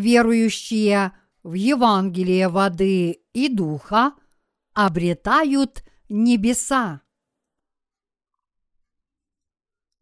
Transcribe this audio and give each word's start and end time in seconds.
верующие 0.00 1.12
в 1.42 1.54
Евангелие 1.54 2.48
воды 2.48 3.22
и 3.32 3.48
духа 3.48 4.14
обретают 4.74 5.84
небеса. 6.08 7.02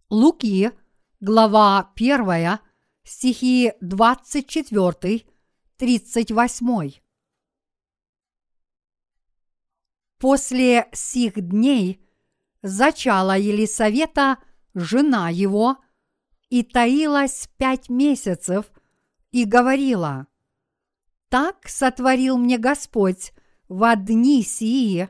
Луки, 0.08 0.70
глава 1.20 1.92
1, 1.94 2.58
стихи 3.04 3.72
24, 3.80 5.26
38. 5.76 6.92
После 10.18 10.88
сих 10.92 11.34
дней 11.34 12.02
зачала 12.62 13.38
Елисавета 13.38 14.38
жена 14.74 15.28
его 15.30 15.76
и 16.48 16.62
таилась 16.62 17.48
пять 17.58 17.88
месяцев 17.88 18.70
и 19.30 19.44
говорила, 19.44 20.26
«Так 21.28 21.68
сотворил 21.68 22.38
мне 22.38 22.58
Господь 22.58 23.32
в 23.68 23.96
дни 23.96 24.42
сии, 24.42 25.08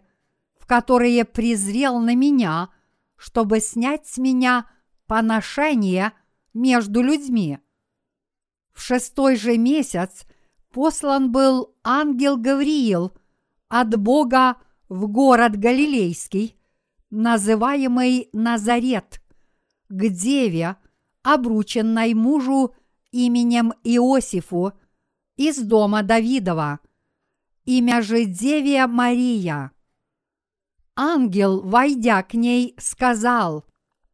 в 0.58 0.66
которые 0.66 1.24
презрел 1.24 1.98
на 2.00 2.14
меня, 2.14 2.70
чтобы 3.16 3.60
снять 3.60 4.06
с 4.06 4.18
меня 4.18 4.66
поношение 5.06 6.12
между 6.54 7.02
людьми. 7.02 7.58
В 8.72 8.80
шестой 8.80 9.36
же 9.36 9.56
месяц 9.56 10.26
послан 10.70 11.32
был 11.32 11.74
ангел 11.82 12.36
Гавриил 12.36 13.12
от 13.68 13.98
Бога 13.98 14.56
в 14.88 15.08
город 15.08 15.56
Галилейский, 15.56 16.56
называемый 17.10 18.28
Назарет, 18.32 19.20
к 19.88 20.08
деве, 20.08 20.76
обрученной 21.22 22.14
мужу 22.14 22.74
именем 23.10 23.72
Иосифу 23.84 24.72
из 25.36 25.58
дома 25.58 26.02
Давидова, 26.02 26.80
имя 27.64 28.02
же 28.02 28.24
деве 28.24 28.86
Мария. 28.86 29.72
Ангел, 30.96 31.60
войдя 31.60 32.22
к 32.22 32.34
ней, 32.34 32.74
сказал, 32.78 33.64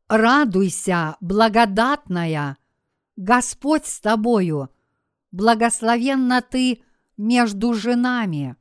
«Радуйся, 0.09 1.17
благодатная, 1.21 2.59
Господь 3.17 3.87
с 3.87 4.01
тобою, 4.01 4.71
благословенна 5.33 6.43
ты 6.43 6.83
между 7.17 7.73
женами». 7.73 8.57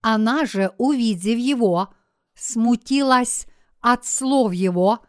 Она 0.00 0.46
же, 0.46 0.74
увидев 0.78 1.38
его, 1.38 1.94
смутилась 2.34 3.46
от 3.80 4.04
слов 4.04 4.52
его 4.52 5.00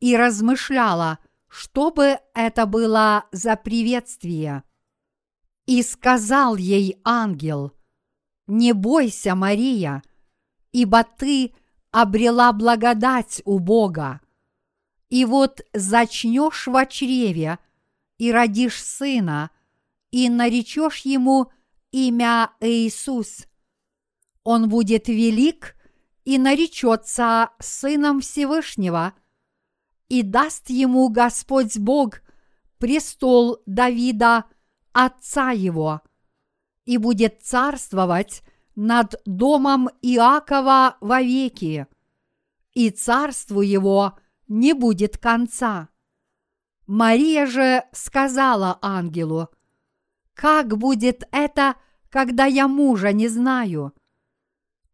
и 0.00 0.16
размышляла, 0.16 1.20
что 1.54 1.92
бы 1.92 2.18
это 2.34 2.66
было 2.66 3.26
за 3.30 3.54
приветствие. 3.54 4.64
И 5.66 5.84
сказал 5.84 6.56
ей 6.56 6.98
ангел, 7.04 7.72
«Не 8.48 8.72
бойся, 8.72 9.36
Мария, 9.36 10.02
ибо 10.72 11.04
ты 11.04 11.54
обрела 11.92 12.52
благодать 12.52 13.40
у 13.44 13.60
Бога. 13.60 14.20
И 15.10 15.24
вот 15.24 15.60
зачнешь 15.72 16.66
в 16.66 16.86
чреве 16.86 17.60
и 18.18 18.32
родишь 18.32 18.82
сына, 18.82 19.52
и 20.10 20.28
наречешь 20.28 21.02
ему 21.02 21.52
имя 21.92 22.50
Иисус. 22.58 23.46
Он 24.42 24.68
будет 24.68 25.06
велик 25.06 25.76
и 26.24 26.36
наречется 26.36 27.50
Сыном 27.60 28.22
Всевышнего, 28.22 29.14
и 30.08 30.22
даст 30.22 30.70
ему 30.70 31.08
Господь 31.08 31.78
Бог 31.78 32.22
престол 32.78 33.62
Давида, 33.66 34.44
отца 34.92 35.50
его, 35.50 36.02
и 36.84 36.98
будет 36.98 37.42
царствовать 37.42 38.42
над 38.76 39.20
домом 39.24 39.88
Иакова 40.02 40.96
вовеки, 41.00 41.86
и 42.72 42.90
царству 42.90 43.60
его 43.60 44.18
не 44.48 44.72
будет 44.72 45.16
конца. 45.18 45.88
Мария 46.86 47.46
же 47.46 47.84
сказала 47.92 48.78
ангелу, 48.82 49.48
«Как 50.34 50.76
будет 50.76 51.26
это, 51.32 51.76
когда 52.10 52.44
я 52.44 52.68
мужа 52.68 53.12
не 53.12 53.28
знаю?» 53.28 53.94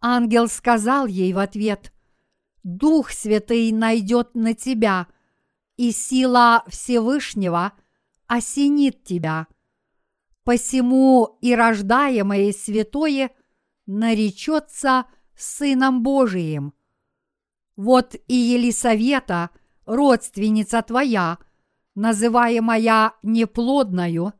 Ангел 0.00 0.48
сказал 0.48 1.06
ей 1.06 1.32
в 1.32 1.38
ответ, 1.38 1.92
«Дух 2.62 3.10
Святый 3.10 3.72
найдет 3.72 4.34
на 4.34 4.54
тебя, 4.54 5.06
и 5.76 5.92
сила 5.92 6.62
Всевышнего 6.66 7.72
осенит 8.26 9.02
тебя. 9.02 9.46
Посему 10.44 11.38
и 11.40 11.54
рождаемое 11.54 12.52
святое 12.52 13.30
наречется 13.86 15.06
Сыном 15.36 16.02
Божиим. 16.02 16.74
Вот 17.76 18.14
и 18.28 18.34
Елисавета, 18.34 19.50
родственница 19.86 20.82
твоя, 20.82 21.38
называемая 21.94 23.14
неплодною, 23.22 24.34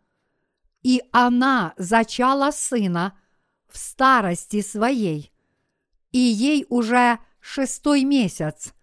и 0.83 1.03
она 1.11 1.73
зачала 1.79 2.51
сына 2.51 3.19
в 3.67 3.79
старости 3.79 4.61
своей, 4.61 5.33
и 6.13 6.19
ей 6.19 6.67
уже 6.69 7.19
шестой 7.41 8.05
месяц, 8.05 8.75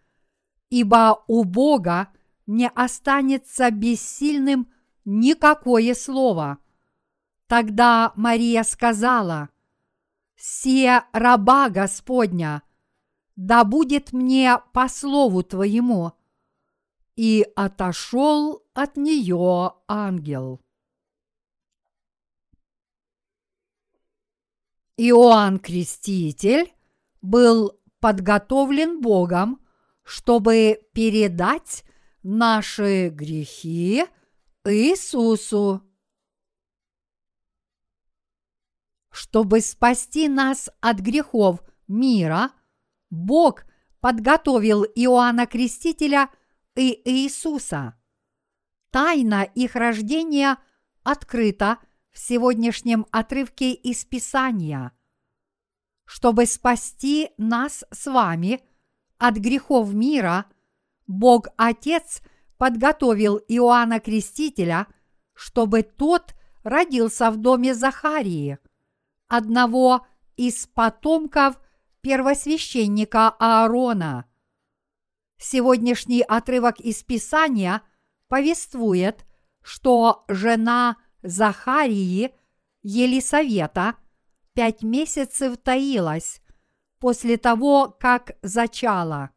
ибо 0.69 1.23
у 1.27 1.43
Бога 1.43 2.09
не 2.45 2.67
останется 2.69 3.69
бессильным 3.71 4.71
никакое 5.05 5.93
слово. 5.93 6.57
Тогда 7.47 8.11
Мария 8.15 8.63
сказала, 8.63 9.49
«Се 10.35 11.03
раба 11.13 11.69
Господня, 11.69 12.63
да 13.35 13.63
будет 13.63 14.11
мне 14.11 14.57
по 14.73 14.89
слову 14.89 15.43
Твоему». 15.43 16.11
И 17.15 17.47
отошел 17.55 18.63
от 18.73 18.95
нее 18.95 19.73
ангел. 19.87 20.61
Иоанн 24.97 25.57
Креститель 25.57 26.71
был 27.21 27.79
подготовлен 28.07 29.01
Богом, 29.01 29.59
чтобы 30.03 30.79
передать 30.93 31.83
наши 32.23 33.09
грехи 33.09 34.05
Иисусу. 34.63 35.81
Чтобы 39.09 39.59
спасти 39.59 40.29
нас 40.29 40.69
от 40.79 40.99
грехов 40.99 41.61
мира, 41.89 42.51
Бог 43.09 43.65
подготовил 43.99 44.85
Иоанна 44.85 45.45
Крестителя 45.45 46.29
и 46.77 47.01
Иисуса. 47.03 47.99
Тайна 48.89 49.43
их 49.43 49.75
рождения 49.75 50.57
открыта 51.03 51.79
в 52.13 52.19
сегодняшнем 52.19 53.05
отрывке 53.11 53.73
из 53.73 54.05
Писания. 54.05 54.96
Чтобы 56.07 56.45
спасти 56.45 57.31
нас 57.37 57.83
с 57.91 58.09
вами 58.09 58.63
от 59.17 59.35
грехов 59.35 59.93
мира, 59.93 60.45
Бог 61.05 61.49
Отец 61.57 62.21
подготовил 62.57 63.37
Иоанна 63.49 63.99
Крестителя, 63.99 64.87
чтобы 65.33 65.83
тот 65.83 66.33
родился 66.63 67.29
в 67.29 67.35
доме 67.37 67.75
Захарии, 67.75 68.57
одного 69.27 70.07
из 70.37 70.65
потомков 70.67 71.59
первосвященника 71.99 73.27
Аарона. 73.27 74.25
Сегодняшний 75.37 76.21
отрывок 76.21 76.79
из 76.79 77.03
Писания 77.03 77.81
повествует, 78.29 79.25
что 79.61 80.23
жена 80.29 80.95
Захарии 81.21 82.33
Елисавета 82.81 83.97
пять 84.57 84.81
месяцев 84.81 85.55
таилась 85.57 86.41
после 86.97 87.37
того, 87.37 87.95
как 87.99 88.31
зачала. 88.41 89.29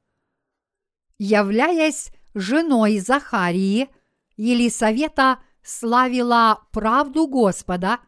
Являясь 1.19 2.11
женой 2.33 3.01
Захарии, 3.01 3.91
Елисавета 4.39 5.41
славила 5.63 6.67
правду 6.73 7.27
Господа, 7.27 8.01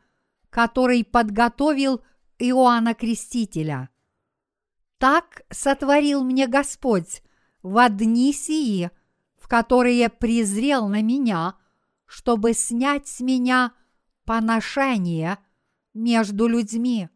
который 0.48 1.04
подготовил 1.04 2.02
Иоанна 2.38 2.94
Крестителя. 2.94 3.90
Так 4.96 5.42
сотворил 5.50 6.24
мне 6.24 6.46
Господь 6.46 7.22
в 7.62 7.90
дни 7.90 8.32
сии, 8.32 8.90
в 9.36 9.48
которые 9.48 10.08
презрел 10.08 10.88
на 10.88 11.02
меня, 11.02 11.56
чтобы 12.06 12.54
снять 12.54 13.06
с 13.06 13.20
меня 13.20 13.74
поношение 14.24 15.36
между 15.94 16.46
людьми. 16.46 17.08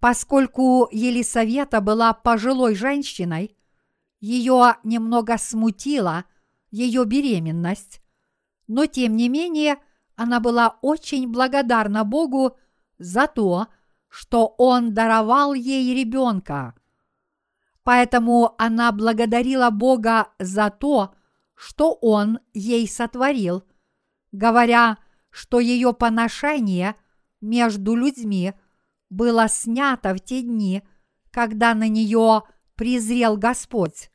Поскольку 0.00 0.88
Елисавета 0.92 1.80
была 1.80 2.12
пожилой 2.12 2.74
женщиной, 2.74 3.56
ее 4.20 4.76
немного 4.84 5.38
смутила 5.38 6.24
ее 6.70 7.04
беременность, 7.04 8.00
но 8.66 8.86
тем 8.86 9.16
не 9.16 9.28
менее 9.28 9.78
она 10.16 10.40
была 10.40 10.78
очень 10.82 11.28
благодарна 11.28 12.04
Богу 12.04 12.56
за 12.98 13.26
то, 13.26 13.68
что 14.08 14.54
Он 14.58 14.92
даровал 14.94 15.54
ей 15.54 15.94
ребенка. 15.94 16.74
Поэтому 17.82 18.54
она 18.58 18.92
благодарила 18.92 19.70
Бога 19.70 20.28
за 20.38 20.70
то, 20.70 21.14
что 21.54 21.94
Он 21.94 22.40
ей 22.52 22.86
сотворил, 22.88 23.64
говоря, 24.32 24.98
что 25.30 25.60
ее 25.60 25.92
поношение 25.94 26.96
между 27.40 27.94
людьми 27.94 28.54
было 29.10 29.48
снято 29.48 30.14
в 30.14 30.20
те 30.20 30.42
дни, 30.42 30.82
когда 31.30 31.74
на 31.74 31.88
нее 31.88 32.42
презрел 32.74 33.36
Господь. 33.36 34.10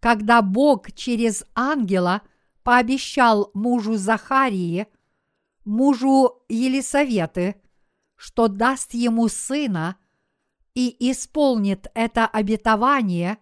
Когда 0.00 0.42
Бог 0.42 0.92
через 0.92 1.44
ангела 1.54 2.22
пообещал 2.62 3.50
мужу 3.54 3.96
Захарии, 3.96 4.86
мужу 5.64 6.42
Елисаветы, 6.48 7.60
что 8.16 8.48
даст 8.48 8.94
ему 8.94 9.28
сына 9.28 9.96
и 10.74 11.10
исполнит 11.10 11.88
это 11.94 12.26
обетование, 12.26 13.38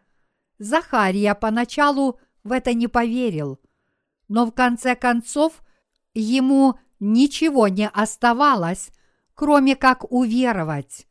Захария 0.58 1.34
поначалу 1.34 2.18
в 2.42 2.52
это 2.52 2.74
не 2.74 2.88
поверил, 2.88 3.60
но 4.28 4.46
в 4.46 4.52
конце 4.52 4.96
концов 4.96 5.62
ему 6.14 6.78
ничего 7.00 7.68
не 7.68 7.88
оставалось, 7.88 8.90
кроме 9.34 9.76
как 9.76 10.10
уверовать. 10.10 11.06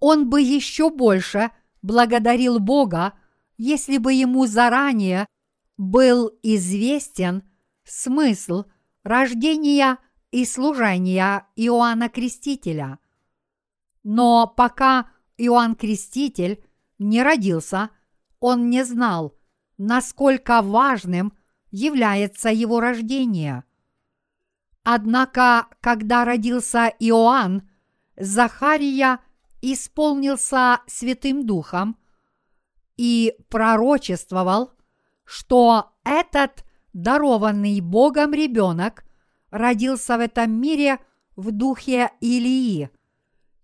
Он 0.00 0.28
бы 0.28 0.40
еще 0.40 0.90
больше 0.90 1.50
благодарил 1.82 2.58
Бога, 2.58 3.14
если 3.56 3.98
бы 3.98 4.12
ему 4.12 4.46
заранее 4.46 5.26
был 5.76 6.30
известен 6.42 7.42
смысл 7.84 8.64
рождения 9.02 9.98
и 10.30 10.44
служения 10.44 11.46
Иоанна 11.56 12.08
Крестителя. 12.08 12.98
Но 14.02 14.46
пока 14.46 15.10
Иоанн 15.36 15.76
Креститель 15.76 16.64
не 16.98 17.22
родился, 17.22 17.90
он 18.40 18.70
не 18.70 18.84
знал, 18.84 19.36
насколько 19.78 20.62
важным 20.62 21.36
является 21.70 22.48
его 22.48 22.80
рождение. 22.80 23.64
Однако, 24.84 25.68
когда 25.80 26.24
родился 26.24 26.92
Иоанн, 26.98 27.68
Захария 28.16 29.20
исполнился 29.60 30.80
Святым 30.86 31.46
Духом 31.46 31.96
и 32.96 33.34
пророчествовал, 33.48 34.72
что 35.24 35.92
этот 36.04 36.64
дарованный 36.92 37.80
Богом 37.80 38.32
ребенок 38.32 39.04
родился 39.50 40.16
в 40.16 40.20
этом 40.20 40.52
мире 40.60 40.98
в 41.36 41.52
духе 41.52 42.10
Илии, 42.20 42.90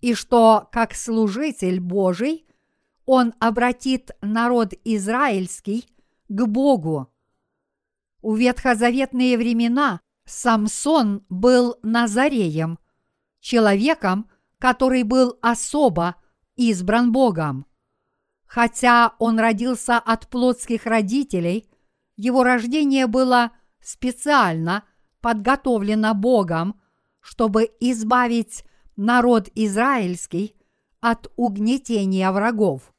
и 0.01 0.15
что, 0.15 0.69
как 0.71 0.95
служитель 0.95 1.81
Божий, 1.81 2.47
он 3.05 3.35
обратит 3.41 4.13
народ 4.21 4.73
израильский 4.85 5.87
к 6.29 6.47
Богу. 6.47 7.13
У 8.23 8.35
ветхозаветные 8.35 9.37
времена 9.37 10.01
Самсон 10.29 11.25
был 11.29 11.77
Назареем, 11.83 12.79
человеком, 13.41 14.29
который 14.59 15.03
был 15.03 15.39
особо 15.41 16.17
избран 16.57 17.13
Богом. 17.13 17.67
Хотя 18.47 19.15
он 19.19 19.39
родился 19.39 19.99
от 19.99 20.29
плотских 20.29 20.87
родителей, 20.87 21.69
его 22.17 22.43
рождение 22.43 23.07
было 23.07 23.53
специально 23.81 24.85
подготовлено 25.21 26.15
Богом, 26.15 26.81
чтобы 27.21 27.71
избавить 27.81 28.65
народ 28.97 29.49
израильский 29.55 30.57
от 31.01 31.33
угнетения 31.37 32.31
врагов. 32.31 32.93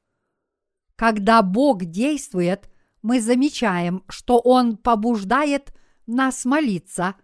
Когда 0.95 1.41
Бог 1.41 1.85
действует, 1.85 2.69
мы 3.01 3.21
замечаем, 3.21 4.03
что 4.07 4.39
Он 4.39 4.77
побуждает 4.77 5.73
нас 6.09 6.45
молиться, 6.45 7.15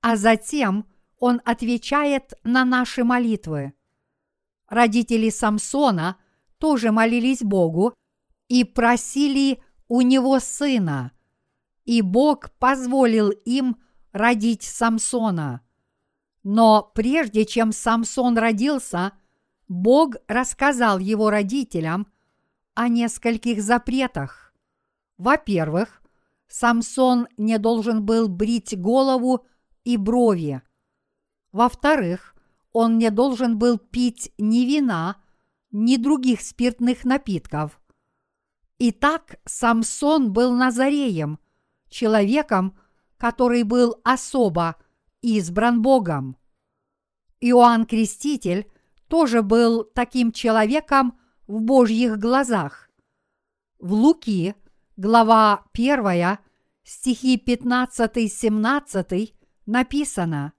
а 0.00 0.16
затем 0.16 0.86
Он 1.18 1.40
отвечает 1.44 2.34
на 2.42 2.64
наши 2.64 3.04
молитвы. 3.04 3.72
Родители 4.68 5.30
Самсона 5.30 6.18
тоже 6.58 6.92
молились 6.92 7.42
Богу 7.42 7.94
и 8.48 8.64
просили 8.64 9.62
у 9.88 10.00
него 10.00 10.40
сына, 10.40 11.12
и 11.84 12.02
Бог 12.02 12.50
позволил 12.58 13.30
им 13.30 13.76
родить 14.12 14.62
Самсона. 14.62 15.60
Но 16.42 16.90
прежде 16.94 17.44
чем 17.46 17.72
Самсон 17.72 18.36
родился, 18.36 19.12
Бог 19.68 20.16
рассказал 20.28 20.98
его 20.98 21.30
родителям 21.30 22.06
о 22.74 22.88
нескольких 22.88 23.62
запретах. 23.62 24.52
Во-первых, 25.16 26.02
Самсон 26.56 27.26
не 27.36 27.58
должен 27.58 28.04
был 28.04 28.28
брить 28.28 28.80
голову 28.80 29.44
и 29.82 29.96
брови. 29.96 30.62
Во-вторых, 31.50 32.36
он 32.72 32.96
не 32.96 33.10
должен 33.10 33.58
был 33.58 33.76
пить 33.76 34.32
ни 34.38 34.64
вина, 34.64 35.16
ни 35.72 35.96
других 35.96 36.42
спиртных 36.42 37.04
напитков. 37.04 37.80
Итак, 38.78 39.40
Самсон 39.44 40.32
был 40.32 40.52
Назареем, 40.52 41.40
человеком, 41.88 42.78
который 43.16 43.64
был 43.64 43.96
особо 44.04 44.76
избран 45.22 45.82
Богом. 45.82 46.36
Иоанн 47.40 47.84
Креститель 47.84 48.70
тоже 49.08 49.42
был 49.42 49.82
таким 49.82 50.30
человеком 50.30 51.18
в 51.48 51.60
Божьих 51.60 52.16
глазах. 52.16 52.90
В 53.80 53.92
Луки, 53.92 54.54
глава 54.96 55.64
1, 55.72 56.38
стихи 56.84 57.36
15-17 57.36 59.32
написано 59.66 60.52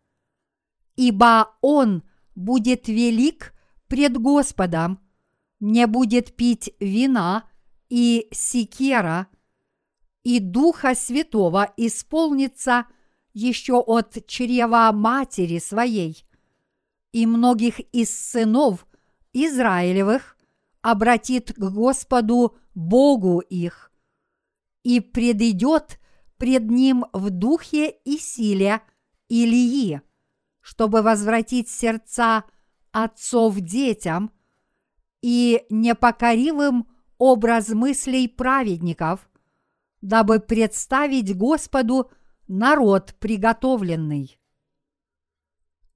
«Ибо 0.96 1.56
он 1.62 2.04
будет 2.36 2.88
велик 2.88 3.54
пред 3.88 4.18
Господом, 4.18 5.00
не 5.60 5.88
будет 5.88 6.36
пить 6.36 6.74
вина 6.80 7.50
и 7.90 8.28
секера, 8.32 9.28
и 10.24 10.40
Духа 10.40 10.96
Святого 10.96 11.72
исполнится 11.78 12.88
еще 13.34 13.80
от 13.80 14.26
чрева 14.28 14.92
матери 14.94 15.60
своей, 15.60 16.26
и 17.12 17.26
многих 17.26 17.80
из 17.94 18.10
сынов 18.10 18.88
Израилевых 19.34 20.38
обратит 20.82 21.54
к 21.54 21.60
Господу 21.60 22.58
Богу 22.74 23.40
их, 23.40 23.92
и 24.84 25.00
предидет 25.00 26.00
пред 26.38 26.70
ним 26.70 27.06
в 27.14 27.30
духе 27.30 27.90
и 27.90 28.18
силе 28.18 28.82
Илии, 29.30 30.02
чтобы 30.62 31.02
возвратить 31.02 31.70
сердца 31.70 32.44
отцов 32.92 33.60
детям 33.60 34.32
и 35.22 35.66
непокоривым 35.70 36.88
образ 37.18 37.70
мыслей 37.70 38.28
праведников– 38.28 39.30
дабы 40.06 40.40
представить 40.40 41.36
Господу 41.36 42.12
народ 42.48 43.16
приготовленный. 43.20 44.40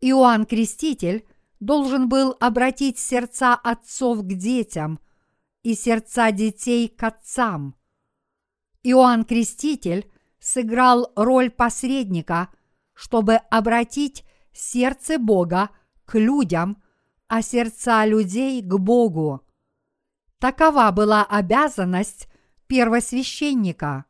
Иоанн 0.01 0.47
Креститель 0.47 1.27
должен 1.59 2.09
был 2.09 2.35
обратить 2.39 2.97
сердца 2.97 3.53
отцов 3.53 4.23
к 4.23 4.33
детям 4.33 4.99
и 5.61 5.75
сердца 5.75 6.31
детей 6.31 6.87
к 6.87 7.03
отцам. 7.03 7.75
Иоанн 8.81 9.25
Креститель 9.25 10.09
сыграл 10.49 11.11
роль 11.15 11.51
посредника, 11.51 12.49
чтобы 12.93 13.35
обратить 13.35 14.25
сердце 14.51 15.19
Бога 15.19 15.69
к 16.05 16.17
людям, 16.17 16.81
а 17.27 17.41
сердца 17.43 18.05
людей 18.05 18.61
к 18.63 18.73
Богу. 18.77 19.45
Такова 20.39 20.89
была 20.91 21.23
обязанность 21.23 22.27
первосвященника. 22.67 24.05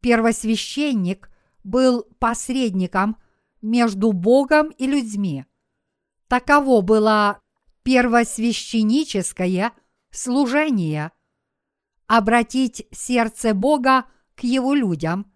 Первосвященник 0.00 1.30
был 1.62 2.02
посредником 2.18 3.16
между 3.62 4.12
Богом 4.12 4.70
и 4.70 4.86
людьми. 4.86 5.46
Таково 6.26 6.80
было 6.80 7.40
первосвященническое 7.84 9.72
служение– 10.10 11.12
обратить 12.06 12.86
сердце 12.90 13.54
Бога 13.54 14.06
к 14.34 14.42
Его 14.42 14.74
людям, 14.74 15.33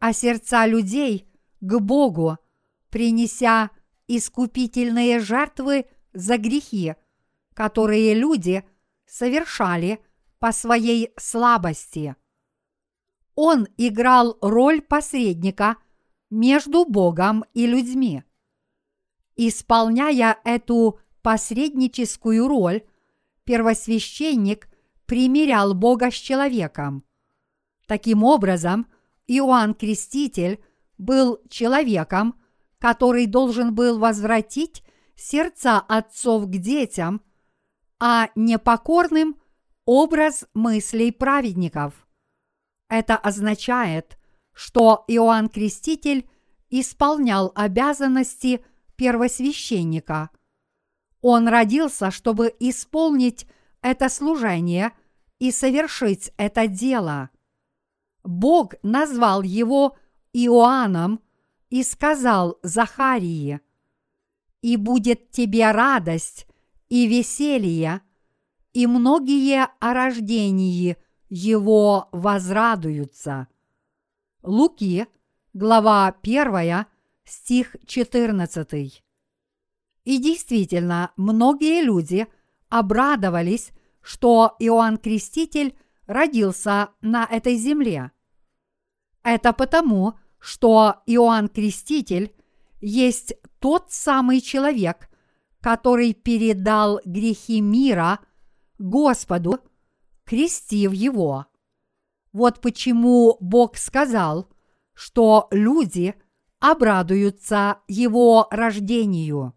а 0.00 0.12
сердца 0.12 0.66
людей 0.66 1.28
к 1.60 1.78
Богу, 1.78 2.38
принеся 2.90 3.70
искупительные 4.08 5.20
жертвы 5.20 5.86
за 6.12 6.36
грехи, 6.36 6.96
которые 7.54 8.14
люди 8.14 8.64
совершали– 9.06 10.00
по 10.40 10.52
своей 10.52 11.12
слабости. 11.16 12.16
Он 13.36 13.68
играл 13.76 14.36
роль 14.40 14.80
посредника 14.80 15.76
между 16.30 16.84
Богом 16.86 17.44
и 17.52 17.66
людьми. 17.66 18.24
Исполняя 19.36 20.38
эту 20.44 20.98
посредническую 21.22 22.48
роль, 22.48 22.82
первосвященник 23.44 24.68
примирял 25.06 25.74
Бога 25.74 26.10
с 26.10 26.14
человеком. 26.14 27.04
Таким 27.86 28.24
образом, 28.24 28.86
Иоанн 29.30 29.74
Креститель 29.74 30.60
был 30.98 31.40
человеком, 31.48 32.34
который 32.80 33.26
должен 33.26 33.72
был 33.76 34.00
возвратить 34.00 34.82
сердца 35.14 35.78
отцов 35.78 36.46
к 36.46 36.50
детям, 36.50 37.22
а 38.00 38.30
непокорным 38.34 39.36
образ 39.84 40.46
мыслей 40.52 41.12
праведников. 41.12 42.08
Это 42.88 43.16
означает, 43.16 44.18
что 44.52 45.04
Иоанн 45.06 45.48
Креститель 45.48 46.28
исполнял 46.68 47.52
обязанности 47.54 48.64
первосвященника. 48.96 50.30
Он 51.20 51.46
родился, 51.46 52.10
чтобы 52.10 52.52
исполнить 52.58 53.46
это 53.80 54.08
служение 54.08 54.90
и 55.38 55.52
совершить 55.52 56.32
это 56.36 56.66
дело. 56.66 57.30
Бог 58.22 58.74
назвал 58.82 59.42
его 59.42 59.96
Иоанном 60.32 61.20
и 61.70 61.82
сказал 61.82 62.58
Захарии, 62.62 63.60
«И 64.62 64.76
будет 64.76 65.30
тебе 65.30 65.70
радость 65.70 66.46
и 66.88 67.06
веселье, 67.06 68.02
и 68.72 68.86
многие 68.86 69.68
о 69.80 69.94
рождении 69.94 70.96
его 71.28 72.08
возрадуются». 72.12 73.48
Луки, 74.42 75.06
глава 75.52 76.14
1, 76.22 76.86
стих 77.24 77.76
14. 77.86 79.04
И 80.04 80.18
действительно, 80.18 81.12
многие 81.16 81.82
люди 81.82 82.26
обрадовались, 82.68 83.70
что 84.00 84.56
Иоанн 84.58 84.96
Креститель 84.96 85.76
родился 86.10 86.90
на 87.00 87.24
этой 87.24 87.56
земле. 87.56 88.10
Это 89.22 89.52
потому, 89.52 90.18
что 90.40 90.96
Иоанн 91.06 91.48
Креститель 91.48 92.34
есть 92.80 93.34
тот 93.60 93.92
самый 93.92 94.40
человек, 94.40 95.08
который 95.60 96.14
передал 96.14 97.00
грехи 97.04 97.60
мира 97.60 98.18
Господу, 98.78 99.60
крестив 100.24 100.92
его. 100.92 101.46
Вот 102.32 102.60
почему 102.60 103.36
Бог 103.40 103.76
сказал, 103.76 104.48
что 104.94 105.46
люди 105.52 106.14
обрадуются 106.58 107.78
его 107.86 108.48
рождению. 108.50 109.54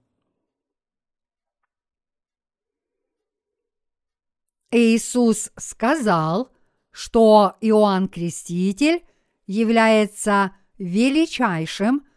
Иисус 4.75 5.51
сказал, 5.55 6.51
что 6.89 7.55
Иоанн 7.61 8.07
Креститель 8.07 9.05
является 9.45 10.55
величайшим 10.79 12.07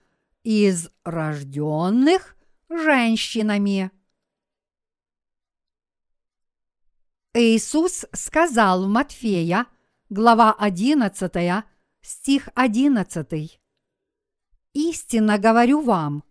из 0.43 0.89
рожденных 1.05 2.35
женщинами. 2.71 3.91
Иисус 7.35 8.07
сказал 8.15 8.87
в 8.87 8.89
Матфея, 8.89 9.67
глава 10.09 10.55
11, 10.59 11.63
стих 12.01 12.49
11. 12.55 13.61
«Истинно 14.73 15.37
говорю 15.37 15.83
вам, 15.83 16.25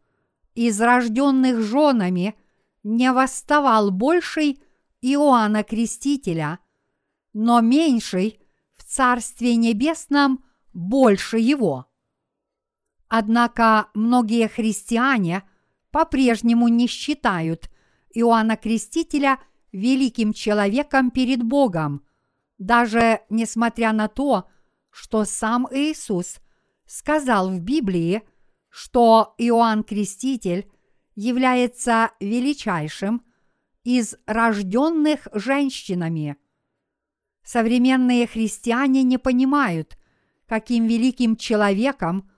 из 0.55 0.82
рожденных 0.82 1.62
женами 1.62 2.34
не 2.82 3.12
восставал 3.12 3.91
больший 3.91 4.64
Иоанна 5.07 5.63
Крестителя, 5.63 6.57
но 7.31 7.62
меньший 7.62 8.39
в 8.75 8.83
Царстве 8.83 9.55
Небесном 9.55 10.43
больше 10.74 11.38
его. 11.38 11.85
Однако 13.07 13.89
многие 13.93 14.47
христиане 14.47 15.43
по-прежнему 15.91 16.69
не 16.69 16.88
считают 16.88 17.69
Иоанна 18.15 18.57
Крестителя 18.57 19.39
великим 19.71 20.33
человеком 20.33 21.12
перед 21.12 21.43
Богом, 21.43 22.03
даже 22.57 23.21
несмотря 23.29 23.93
на 23.93 24.07
то, 24.07 24.50
что 24.89 25.24
сам 25.24 25.67
Иисус 25.69 26.39
сказал 26.88 27.51
в 27.51 27.59
Библии, 27.59 28.24
что 28.69 29.35
Иоанн 29.38 29.83
Креститель 29.83 30.67
является 31.15 32.12
величайшим 32.19 33.25
из 33.86 34.15
рожденных 34.25 35.27
женщинами. 35.32 36.36
Современные 37.44 38.27
христиане 38.27 39.04
не 39.04 39.18
понимают, 39.18 39.98
каким 40.48 40.88
великим 40.88 41.38
человеком 41.38 42.30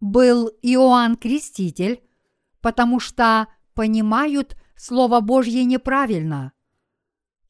был 0.00 0.50
Иоанн 0.62 1.16
Креститель, 1.16 2.02
потому 2.60 2.98
что 2.98 3.46
понимают 3.74 4.56
Слово 4.76 5.20
Божье 5.20 5.64
неправильно. 5.64 6.52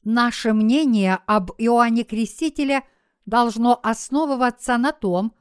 Наше 0.03 0.53
мнение 0.53 1.17
об 1.25 1.51
Иоанне 1.57 2.03
Крестителе 2.03 2.83
должно 3.25 3.79
основываться 3.81 4.77
на 4.77 4.91
том, 4.91 5.33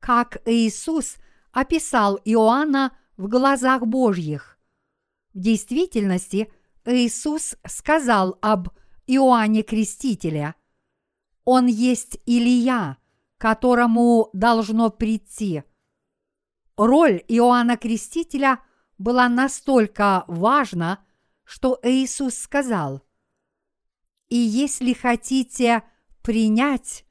как 0.00 0.38
Иисус 0.46 1.16
описал 1.52 2.18
Иоанна 2.24 2.96
в 3.18 3.28
глазах 3.28 3.86
Божьих. 3.86 4.58
В 5.34 5.38
действительности 5.38 6.50
Иисус 6.84 7.56
сказал 7.66 8.38
об 8.40 8.68
Иоанне 9.06 9.62
Крестителе. 9.62 10.54
Он 11.44 11.66
есть 11.66 12.18
Илия, 12.26 12.98
которому 13.38 14.30
должно 14.32 14.90
прийти. 14.90 15.64
Роль 16.76 17.22
Иоанна 17.28 17.76
Крестителя 17.76 18.60
была 18.98 19.28
настолько 19.28 20.24
важна, 20.28 21.04
что 21.44 21.78
Иисус 21.82 22.36
сказал, 22.36 23.02
«И 24.28 24.36
если 24.36 24.92
хотите 24.92 25.82
принять, 26.22 27.04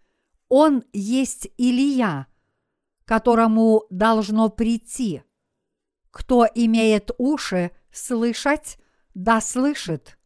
Он 0.47 0.83
есть 0.93 1.47
Илия, 1.57 2.27
которому 3.05 3.85
должно 3.89 4.49
прийти. 4.49 5.23
Кто 6.11 6.47
имеет 6.55 7.11
уши 7.17 7.71
слышать, 7.91 8.79
да 9.23 9.41
слышит». 9.41 10.17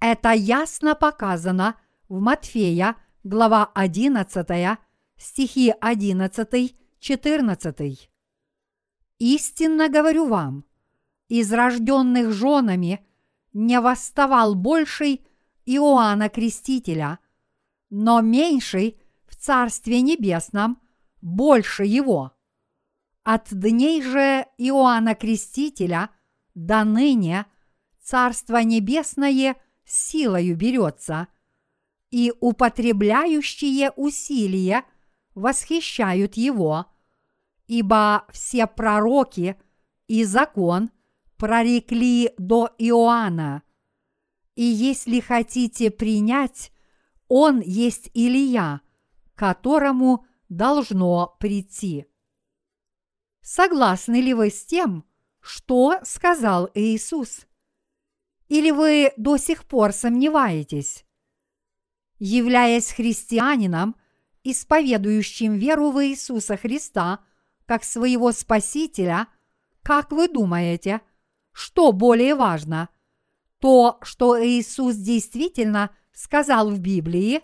Это 0.00 0.32
ясно 0.32 0.94
показано 0.94 1.80
в 2.08 2.20
Матфея– 2.20 2.96
глава 3.24 3.70
11, 3.74 4.78
стихи 5.16 5.74
11-14. 5.80 7.98
«Истинно 9.18 9.88
говорю 9.88 10.28
вам, 10.28 10.64
из 11.28 11.52
рожденных 11.52 12.32
женами 12.32 13.04
не 13.54 13.80
восставал 13.80 14.54
больший 14.54 15.26
Иоанна 15.64 16.28
Крестителя, 16.28 17.18
но 17.88 18.20
меньший 18.20 19.00
в 19.24 19.36
Царстве 19.36 20.02
Небесном 20.02 20.82
больше 21.22 21.84
его. 21.84 22.32
От 23.22 23.54
дней 23.54 24.02
же 24.02 24.46
Иоанна 24.58 25.14
Крестителя 25.14 26.10
до 26.54 26.84
ныне 26.84 27.46
Царство 28.04 28.62
Небесное 28.62 29.56
силою 29.84 30.56
берется– 30.56 31.26
и 32.14 32.32
употребляющие 32.38 33.90
усилия 33.96 34.84
восхищают 35.34 36.36
его, 36.36 36.86
ибо 37.66 38.24
все 38.30 38.68
пророки 38.68 39.60
и 40.06 40.22
закон 40.22 40.92
прорекли 41.36 42.32
до 42.38 42.72
Иоанна. 42.78 43.64
И 44.54 44.62
если 44.62 45.18
хотите 45.18 45.90
принять, 45.90 46.70
он 47.26 47.60
есть 47.62 48.12
Илия, 48.14 48.80
которому 49.34 50.24
должно 50.48 51.34
прийти. 51.40 52.06
Согласны 53.40 54.20
ли 54.20 54.34
вы 54.34 54.50
с 54.50 54.64
тем, 54.64 55.04
что 55.40 55.98
сказал 56.04 56.70
Иисус? 56.74 57.44
Или 58.48 58.70
вы 58.70 59.12
до 59.16 59.36
сих 59.36 59.64
пор 59.64 59.92
сомневаетесь? 59.92 61.04
являясь 62.18 62.92
христианином, 62.92 63.96
исповедующим 64.44 65.54
веру 65.54 65.90
в 65.90 66.04
Иисуса 66.04 66.56
Христа 66.56 67.20
как 67.66 67.84
своего 67.84 68.32
Спасителя, 68.32 69.28
как 69.82 70.10
вы 70.12 70.28
думаете, 70.28 71.00
что 71.52 71.92
более 71.92 72.34
важно? 72.34 72.88
То, 73.58 73.98
что 74.02 74.42
Иисус 74.42 74.96
действительно 74.96 75.90
сказал 76.12 76.70
в 76.70 76.78
Библии, 76.80 77.42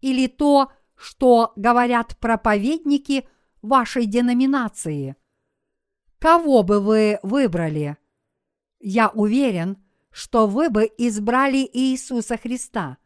или 0.00 0.26
то, 0.26 0.70
что 0.96 1.52
говорят 1.56 2.16
проповедники 2.18 3.28
вашей 3.62 4.06
деноминации? 4.06 5.16
Кого 6.18 6.62
бы 6.62 6.80
вы 6.80 7.18
выбрали? 7.22 7.96
Я 8.80 9.08
уверен, 9.08 9.83
что 10.14 10.46
вы 10.46 10.70
бы 10.70 10.88
избрали 10.96 11.68
Иисуса 11.72 12.36
Христа. 12.36 12.98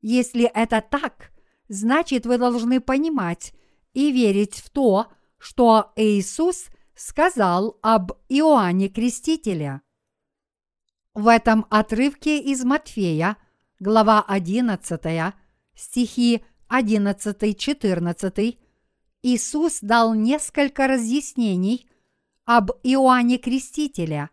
Если 0.00 0.44
это 0.44 0.80
так, 0.80 1.32
значит 1.68 2.24
вы 2.24 2.38
должны 2.38 2.80
понимать 2.80 3.52
и 3.94 4.12
верить 4.12 4.54
в 4.54 4.70
то, 4.70 5.08
что 5.38 5.92
Иисус 5.96 6.66
сказал 6.94 7.80
об 7.82 8.12
Иоанне 8.28 8.88
Крестителе. 8.88 9.80
В 11.14 11.26
этом 11.26 11.66
отрывке 11.68 12.38
из 12.38 12.62
Матфея, 12.62 13.36
глава 13.80 14.22
11, 14.22 15.34
стихи 15.74 16.44
11-14, 16.68 18.56
Иисус 19.22 19.80
дал 19.80 20.14
несколько 20.14 20.86
разъяснений 20.86 21.90
об 22.44 22.70
Иоанне 22.84 23.38
Крестителе. 23.38 24.30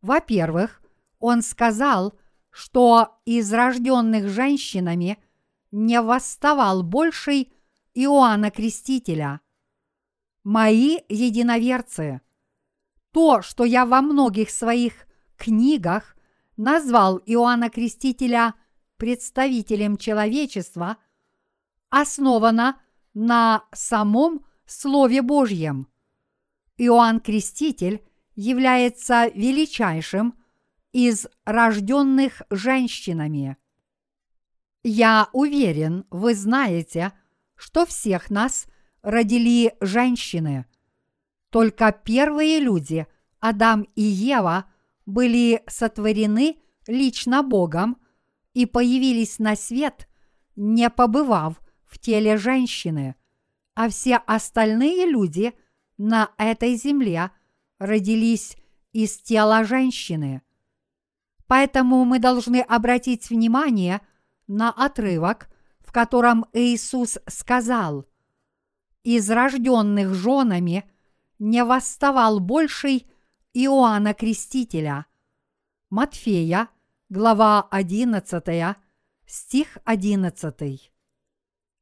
Во-первых, 0.00 0.80
Он 1.18 1.42
сказал, 1.42 2.14
что 2.50 3.20
из 3.24 3.52
рожденных 3.52 4.28
женщинами 4.28 5.18
не 5.70 6.00
восставал 6.00 6.82
больший 6.82 7.52
Иоанна 7.94 8.50
Крестителя. 8.50 9.40
Мои 10.44 10.98
единоверцы, 11.08 12.20
то, 13.12 13.42
что 13.42 13.64
я 13.64 13.84
во 13.84 14.00
многих 14.00 14.50
своих 14.50 15.06
книгах 15.36 16.16
назвал 16.56 17.20
Иоанна 17.26 17.70
Крестителя 17.70 18.54
представителем 18.96 19.96
человечества, 19.96 20.96
основано 21.90 22.80
на 23.14 23.64
самом 23.72 24.44
Слове 24.66 25.22
Божьем. 25.22 25.88
Иоанн 26.76 27.20
Креститель 27.20 28.04
является 28.36 29.28
величайшим 29.34 30.34
из 30.92 31.26
рожденных 31.44 32.42
женщинами. 32.50 33.56
Я 34.82 35.28
уверен, 35.32 36.06
вы 36.10 36.34
знаете, 36.34 37.12
что 37.54 37.84
всех 37.84 38.30
нас 38.30 38.66
родили 39.02 39.74
женщины. 39.80 40.66
Только 41.50 41.92
первые 41.92 42.60
люди, 42.60 43.06
Адам 43.40 43.86
и 43.94 44.02
Ева, 44.02 44.66
были 45.06 45.62
сотворены 45.66 46.56
лично 46.86 47.42
Богом 47.42 47.98
и 48.54 48.66
появились 48.66 49.38
на 49.38 49.56
свет, 49.56 50.08
не 50.56 50.90
побывав 50.90 51.60
в 51.84 51.98
теле 51.98 52.36
женщины, 52.36 53.14
а 53.74 53.88
все 53.88 54.16
остальные 54.16 55.06
люди 55.06 55.54
на 55.96 56.30
этой 56.36 56.74
земле 56.76 57.30
родились 57.78 58.56
из 58.92 59.18
тела 59.18 59.64
женщины. 59.64 60.42
Поэтому 61.48 62.04
мы 62.04 62.18
должны 62.18 62.60
обратить 62.60 63.30
внимание 63.30 64.02
на 64.46 64.70
отрывок, 64.70 65.48
в 65.80 65.92
котором 65.92 66.44
Иисус 66.52 67.18
сказал, 67.26 68.06
«Из 69.02 69.28
рожденных 69.30 70.14
женами 70.14 70.84
не 71.38 71.64
восставал 71.64 72.38
больший 72.38 73.10
Иоанна 73.54 74.12
Крестителя». 74.12 75.06
Матфея, 75.88 76.68
глава 77.08 77.66
11, 77.70 78.76
стих 79.26 79.78
11. 79.84 80.92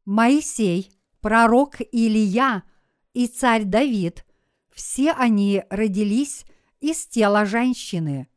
Моисей, 0.04 0.92
пророк 1.20 1.80
Илия 1.80 2.62
и 3.14 3.26
царь 3.26 3.64
Давид, 3.64 4.24
все 4.72 5.10
они 5.10 5.64
родились 5.70 6.44
из 6.78 7.04
тела 7.08 7.44
женщины. 7.46 8.28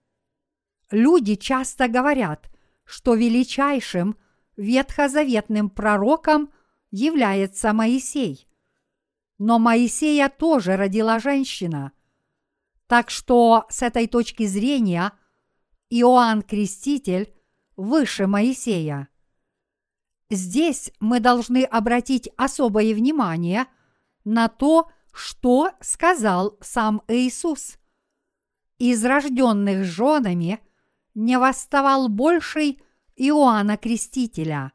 Люди 0.91 1.35
часто 1.35 1.87
говорят, 1.87 2.49
что 2.83 3.13
величайшим 3.13 4.17
ветхозаветным 4.57 5.69
пророком 5.69 6.51
является 6.91 7.73
Моисей. 7.73 8.47
Но 9.37 9.59
Моисея 9.59 10.29
тоже 10.29 10.75
родила 10.75 11.19
женщина. 11.19 11.91
Так 12.87 13.11
что 13.11 13.65
с 13.69 13.83
этой 13.83 14.07
точки 14.07 14.47
зрения 14.47 15.13
Иоанн 15.89 16.41
Креститель 16.41 17.33
выше 17.77 18.25
Моисея. 18.25 19.07
Здесь 20.31 20.91
мы 20.99 21.19
должны 21.19 21.63
обратить 21.63 22.29
особое 22.35 22.93
внимание 22.93 23.65
на 24.25 24.47
то, 24.47 24.91
что 25.11 25.71
сказал 25.79 26.57
сам 26.61 27.01
Иисус. 27.07 27.77
Из 28.77 29.03
рожденных 29.03 29.83
женами 29.85 30.59
не 31.19 31.37
восставал 31.37 32.07
больший 32.07 32.81
Иоанна 33.15 33.77
Крестителя. 33.77 34.71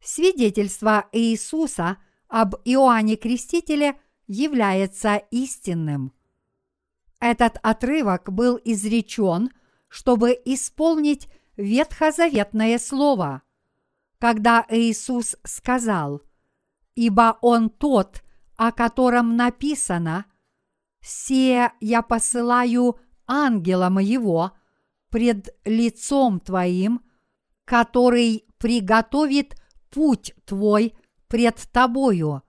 Свидетельство 0.00 1.08
Иисуса 1.12 1.98
об 2.28 2.56
Иоанне 2.64 3.16
Крестителе 3.16 4.00
является 4.26 5.16
истинным. 5.30 6.12
Этот 7.20 7.58
отрывок 7.62 8.32
был 8.32 8.60
изречен, 8.64 9.50
чтобы 9.88 10.32
исполнить 10.44 11.28
ветхозаветное 11.56 12.78
слово– 12.78 13.42
когда 14.22 14.64
Иисус 14.68 15.34
сказал, 15.42 16.22
«Ибо 16.94 17.38
Он 17.40 17.70
тот, 17.70 18.22
о 18.56 18.70
котором 18.70 19.36
написано, 19.36 20.26
«Се 21.00 21.72
я 21.80 22.02
посылаю 22.02 23.00
ангела 23.26 23.88
моего 23.88 24.52
пред 25.12 25.54
лицом 25.66 26.40
твоим, 26.40 27.02
который 27.66 28.46
приготовит 28.58 29.54
путь 29.90 30.34
твой 30.44 30.96
пред 31.28 31.56
тобою». 31.70 32.42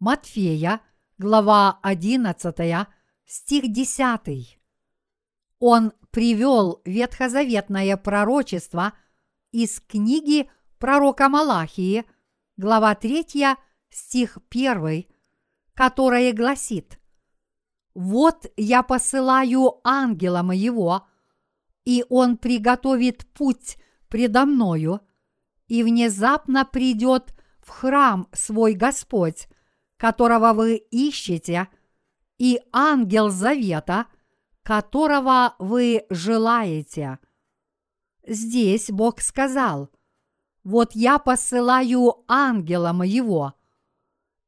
Матфея, 0.00 0.80
глава 1.16 1.78
11, 1.82 2.88
стих 3.24 3.72
10. 3.72 4.58
Он 5.60 5.92
привел 6.10 6.82
ветхозаветное 6.84 7.96
пророчество 7.96 8.92
из 9.52 9.80
книги 9.80 10.50
пророка 10.78 11.28
Малахии, 11.28 12.04
глава 12.56 12.96
3, 12.96 13.56
стих 13.88 14.38
1, 14.50 15.06
которое 15.74 16.32
гласит 16.32 16.98
«Вот 17.94 18.46
я 18.56 18.82
посылаю 18.82 19.80
ангела 19.84 20.42
моего, 20.42 21.06
и 21.84 22.04
он 22.08 22.36
приготовит 22.36 23.26
путь 23.32 23.76
предо 24.08 24.44
мною, 24.46 25.00
и 25.68 25.82
внезапно 25.82 26.64
придет 26.64 27.34
в 27.60 27.70
храм 27.70 28.28
свой 28.32 28.74
Господь, 28.74 29.48
которого 29.96 30.52
вы 30.52 30.76
ищете, 30.76 31.68
и 32.38 32.60
ангел 32.72 33.30
завета, 33.30 34.06
которого 34.62 35.54
вы 35.58 36.04
желаете». 36.10 37.18
Здесь 38.26 38.90
Бог 38.90 39.20
сказал– 39.20 39.90
вот 40.64 40.94
я 40.94 41.18
посылаю 41.18 42.24
ангела 42.26 42.92
моего. 42.92 43.52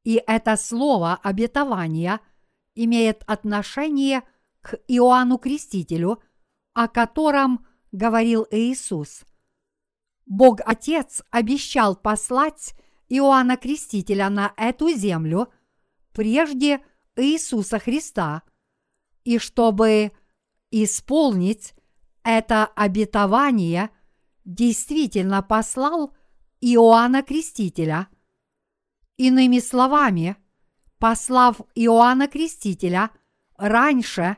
И 0.03 0.21
это 0.25 0.57
слово 0.57 1.19
обетования 1.21 2.19
имеет 2.73 3.23
отношение 3.27 4.23
к 4.61 4.79
Иоанну 4.87 5.37
Крестителю, 5.37 6.21
о 6.77 6.87
котором 6.87 7.65
говорил 7.91 8.45
Иисус. 8.51 9.25
Бог 10.27 10.59
Отец 10.63 11.23
обещал 11.31 11.95
послать 11.95 12.75
Иоанна 13.09 13.57
Крестителя 13.57 14.29
на 14.29 14.53
эту 14.57 14.91
землю 14.91 15.51
прежде 16.11 16.85
Иисуса 17.15 17.79
Христа, 17.79 18.43
и 19.23 19.39
чтобы 19.39 20.11
исполнить 20.69 21.73
это 22.21 22.67
обетование– 22.67 23.89
действительно 24.45 25.41
послал 25.41 26.13
Иоанна 26.61 27.23
Крестителя. 27.23 28.07
Иными 29.17 29.57
словами, 29.57 30.37
послав 30.99 31.59
Иоанна 31.73 32.27
Крестителя 32.27 33.09
раньше 33.57 34.37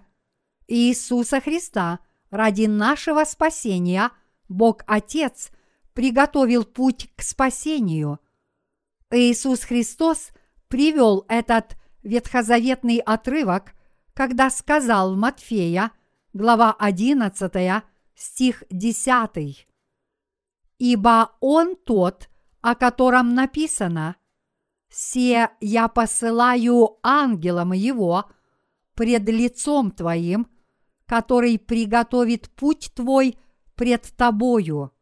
Иисуса 0.69 1.41
Христа 1.41 1.99
ради 2.29 2.65
нашего 2.65 3.23
спасения, 3.23 4.11
Бог 4.47 4.83
Отец 4.87 5.51
приготовил 5.93 6.65
путь 6.65 7.09
к 7.15 7.21
спасению. 7.21 8.19
Иисус 9.11 9.61
Христос 9.61 10.29
привел 10.67 11.25
этот 11.27 11.77
ветхозаветный 12.03 12.97
отрывок, 12.97 13.73
когда 14.13 14.49
сказал 14.49 15.15
Матфея, 15.15 15.91
глава 16.33 16.75
11, 16.77 17.83
стих 18.15 18.63
10 18.69 19.67
ибо 20.79 21.35
Он 21.41 21.75
тот, 21.75 22.29
о 22.61 22.73
котором 22.73 23.35
написано 23.35 24.15
«Се 24.89 25.49
я 25.59 25.87
посылаю 25.87 26.97
ангелом 27.03 27.73
его 27.73 28.25
пред 28.95 29.29
лицом 29.29 29.91
твоим, 29.91 30.47
который 31.09 31.57
приготовит 31.57 32.49
путь 32.51 32.91
твой 32.93 33.39
пред 33.73 34.13
тобою». 34.15 34.93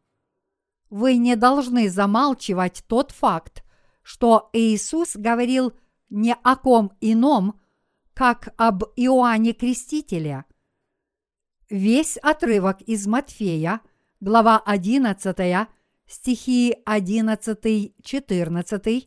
Вы 0.88 1.18
не 1.18 1.36
должны 1.36 1.90
замалчивать 1.90 2.82
тот 2.88 3.10
факт, 3.10 3.62
что 4.02 4.48
Иисус 4.54 5.16
говорил 5.16 5.74
не 6.08 6.34
о 6.34 6.56
ком 6.56 6.92
ином, 7.02 7.60
как 8.14 8.54
об 8.56 8.84
Иоанне 8.96 9.52
Крестителе. 9.52 10.46
Весь 11.68 12.16
отрывок 12.16 12.80
из 12.80 13.06
Матфея, 13.06 13.82
глава 14.20 14.62
11, 14.64 15.68
стихи 16.06 16.74
11-14, 16.86 19.06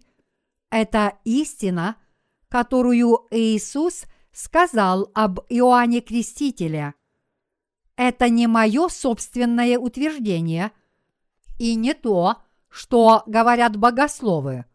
это 0.69 1.17
истина, 1.23 1.95
которую 2.47 3.27
Иисус 3.31 4.05
сказал 4.32 5.12
об 5.13 5.39
Иоанне 5.50 6.02
Крестителе. 6.02 6.94
Это 7.96 8.30
не 8.30 8.48
мое 8.48 8.88
собственное 8.88 9.78
утверждение 9.78 10.72
и 11.60 11.76
не 11.76 11.94
то, 11.94 12.38
что 12.70 13.24
говорят 13.28 13.76
богословы. 13.76 14.65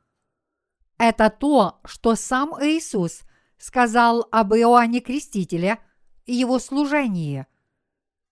Это 0.99 1.31
то, 1.31 1.81
что 1.85 2.15
сам 2.15 2.53
Иисус 2.63 3.23
сказал 3.59 4.29
об 4.31 4.55
Иоанне 4.55 5.01
Крестителе 5.01 5.79
и 6.25 6.35
его 6.35 6.59
служении. 6.59 7.47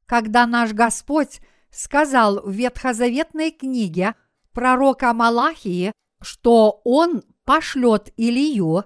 Когда 0.07 0.47
наш 0.47 0.73
Господь 0.73 1.41
сказал 1.71 2.41
в 2.43 2.51
ветхозаветной 2.53 3.51
книге 3.51 4.15
пророка 4.53 5.13
Малахии, 5.13 5.93
что 6.21 6.81
он 6.85 7.25
пошлет 7.45 8.13
Илью, 8.17 8.85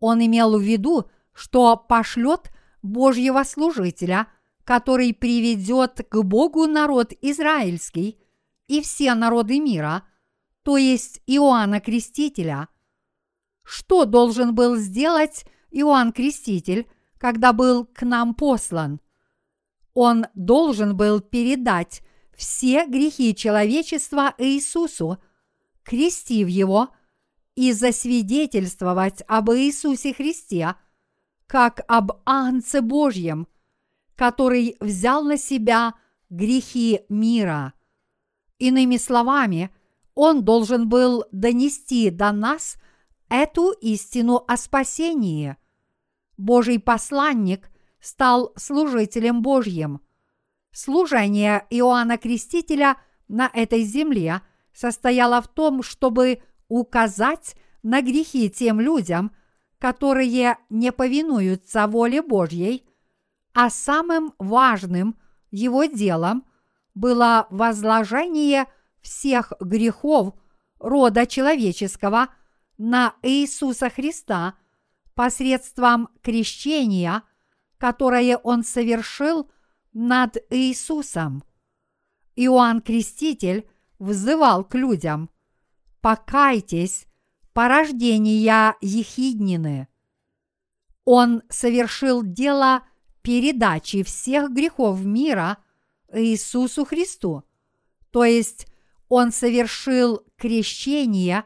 он 0.00 0.24
имел 0.24 0.58
в 0.58 0.62
виду, 0.62 1.08
что 1.36 1.76
пошлет 1.76 2.50
Божьего 2.82 3.44
служителя, 3.44 4.26
который 4.64 5.12
приведет 5.12 6.06
к 6.08 6.22
Богу 6.22 6.66
народ 6.66 7.12
израильский 7.20 8.18
и 8.68 8.80
все 8.80 9.14
народы 9.14 9.60
мира, 9.60 10.04
то 10.62 10.78
есть 10.78 11.20
Иоанна 11.26 11.80
Крестителя. 11.80 12.68
Что 13.62 14.06
должен 14.06 14.54
был 14.54 14.76
сделать 14.76 15.44
Иоанн 15.70 16.12
Креститель, 16.12 16.88
когда 17.18 17.52
был 17.52 17.84
к 17.84 18.02
нам 18.02 18.34
послан? 18.34 19.00
Он 19.92 20.26
должен 20.34 20.96
был 20.96 21.20
передать 21.20 22.00
все 22.34 22.86
грехи 22.86 23.34
человечества 23.34 24.34
Иисусу, 24.38 25.18
крестив 25.82 26.48
его 26.48 26.88
и 27.54 27.72
засвидетельствовать 27.72 29.22
об 29.28 29.50
Иисусе 29.50 30.14
Христе, 30.14 30.76
как 31.46 31.84
об 31.88 32.12
Агнце 32.24 32.80
Божьем, 32.80 33.46
который 34.14 34.76
взял 34.80 35.24
на 35.24 35.36
себя 35.36 35.94
грехи 36.30 37.02
мира. 37.08 37.74
Иными 38.58 38.96
словами, 38.96 39.70
он 40.14 40.44
должен 40.44 40.88
был 40.88 41.24
донести 41.30 42.10
до 42.10 42.32
нас 42.32 42.76
эту 43.28 43.72
истину 43.72 44.44
о 44.46 44.56
спасении. 44.56 45.56
Божий 46.36 46.78
посланник 46.78 47.70
стал 48.00 48.52
служителем 48.56 49.42
Божьим. 49.42 50.00
Служение 50.72 51.66
Иоанна 51.70 52.18
Крестителя 52.18 52.96
на 53.28 53.50
этой 53.52 53.82
земле 53.82 54.42
состояло 54.72 55.40
в 55.40 55.48
том, 55.48 55.82
чтобы 55.82 56.42
указать 56.68 57.56
на 57.82 58.02
грехи 58.02 58.50
тем 58.50 58.80
людям, 58.80 59.34
которые 59.78 60.58
не 60.70 60.92
повинуются 60.92 61.86
воле 61.86 62.22
Божьей, 62.22 62.86
а 63.52 63.70
самым 63.70 64.34
важным 64.38 65.18
его 65.50 65.84
делом 65.84 66.44
было 66.94 67.46
возложение 67.50 68.66
всех 69.00 69.52
грехов 69.60 70.34
рода 70.78 71.26
человеческого 71.26 72.28
на 72.78 73.14
Иисуса 73.22 73.90
Христа 73.90 74.54
посредством 75.14 76.08
крещения, 76.22 77.22
которое 77.78 78.36
он 78.36 78.64
совершил 78.64 79.50
над 79.92 80.36
Иисусом. 80.50 81.42
Иоанн 82.34 82.82
Креститель 82.82 83.68
взывал 83.98 84.64
к 84.64 84.74
людям 84.74 85.30
«Покайтесь, 86.02 87.06
порождения 87.56 88.76
Ехиднины». 88.82 89.88
Он 91.06 91.42
совершил 91.48 92.22
дело 92.22 92.82
передачи 93.22 94.02
всех 94.02 94.50
грехов 94.52 95.00
мира 95.00 95.56
Иисусу 96.12 96.84
Христу, 96.84 97.44
то 98.10 98.24
есть 98.24 98.66
он 99.08 99.32
совершил 99.32 100.22
крещение, 100.36 101.44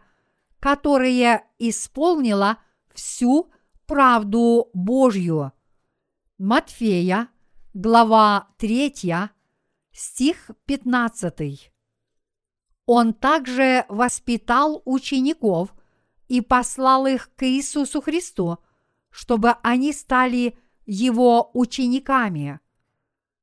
которое 0.58 1.44
исполнило 1.60 2.58
всю 2.92 3.52
правду 3.86 4.68
Божью. 4.74 5.52
Матфея, 6.38 7.28
глава 7.72 8.48
3, 8.58 9.30
стих 9.92 10.50
15. 10.64 11.72
Он 12.86 13.14
также 13.14 13.84
воспитал 13.88 14.82
учеников 14.84 15.72
и 16.30 16.40
послал 16.40 17.06
их 17.06 17.28
к 17.34 17.44
Иисусу 17.44 18.00
Христу, 18.00 18.58
чтобы 19.10 19.56
они 19.64 19.92
стали 19.92 20.56
его 20.86 21.50
учениками. 21.54 22.60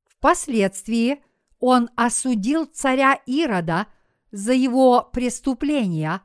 Впоследствии 0.06 1.22
он 1.60 1.90
осудил 1.96 2.64
царя 2.64 3.20
Ирода 3.26 3.88
за 4.32 4.54
его 4.54 5.02
преступления 5.12 6.22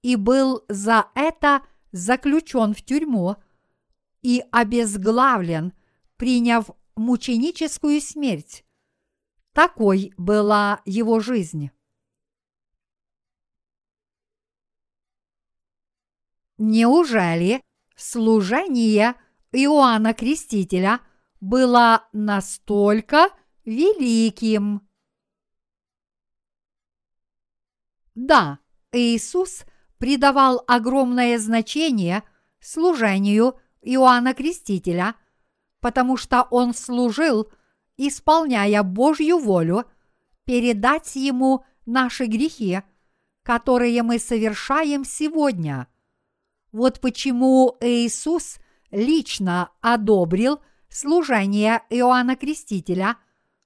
и 0.00 0.16
был 0.16 0.64
за 0.70 1.08
это 1.14 1.60
заключен 1.92 2.72
в 2.72 2.80
тюрьму 2.80 3.36
и 4.22 4.42
обезглавлен, 4.52 5.74
приняв 6.16 6.70
мученическую 6.96 8.00
смерть. 8.00 8.64
Такой 9.52 10.14
была 10.16 10.80
его 10.86 11.20
жизнь. 11.20 11.70
Неужели 16.62 17.62
служение 17.96 19.14
Иоанна 19.50 20.12
Крестителя 20.12 21.00
было 21.40 22.06
настолько 22.12 23.30
великим? 23.64 24.82
Да, 28.14 28.58
Иисус 28.92 29.64
придавал 29.96 30.62
огромное 30.68 31.38
значение 31.38 32.24
служению 32.60 33.58
Иоанна 33.80 34.34
Крестителя, 34.34 35.14
потому 35.80 36.18
что 36.18 36.42
он 36.50 36.74
служил, 36.74 37.50
исполняя 37.96 38.82
Божью 38.82 39.38
волю, 39.38 39.86
передать 40.44 41.16
ему 41.16 41.64
наши 41.86 42.26
грехи, 42.26 42.82
которые 43.44 44.02
мы 44.02 44.18
совершаем 44.18 45.06
сегодня– 45.06 45.88
вот 46.72 47.00
почему 47.00 47.76
Иисус 47.80 48.58
лично 48.90 49.70
одобрил 49.80 50.60
служение 50.88 51.82
Иоанна 51.90 52.36
Крестителя, 52.36 53.16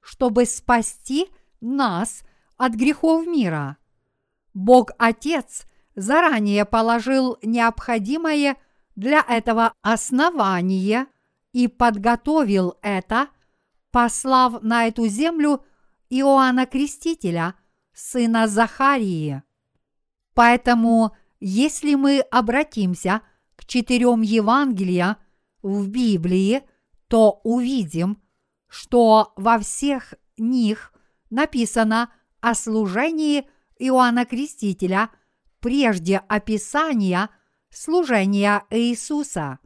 чтобы 0.01 0.47
спасти 0.47 1.29
нас 1.61 2.23
от 2.57 2.75
грехов 2.75 3.27
мира. 3.27 3.79
Бог 4.53 4.90
Отец 4.99 5.67
заранее 5.97 6.64
положил 6.64 7.38
необходимое 7.43 8.57
для 8.95 9.21
этого 9.21 9.73
основание 9.83 11.07
и 11.53 11.69
подготовил 11.69 12.77
это, 12.83 13.29
послав 13.90 14.62
на 14.62 14.87
эту 14.87 15.07
землю 15.07 15.64
Иоанна 16.11 16.67
Крестителя, 16.67 17.55
сына 17.93 18.47
Захарии. 18.47 19.43
Поэтому 20.35 21.17
если 21.47 21.95
мы 21.95 22.21
обратимся 22.21 23.21
к 23.55 23.67
четырем 23.67 24.23
Евангелия 24.23 25.19
в 25.61 25.89
Библии, 25.89 26.63
то 27.07 27.43
увидим, 27.45 28.23
что 28.67 29.35
во 29.37 29.59
всех 29.59 30.15
них 30.39 30.95
написано 31.29 32.11
о 32.41 32.55
служении 32.55 33.47
Иоанна 33.79 34.25
Крестителя 34.25 35.11
прежде 35.61 36.17
описания 36.17 37.29
служения 37.69 38.65
Иисуса. 38.71 39.59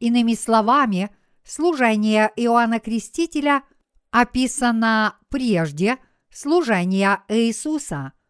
Иными 0.00 0.34
словами, 0.34 1.14
служение 1.44 2.28
Иоанна 2.34 2.80
Крестителя 2.80 3.62
описано 4.10 5.16
прежде 5.28 5.98
служения 6.28 7.22
Иисуса– 7.28 8.14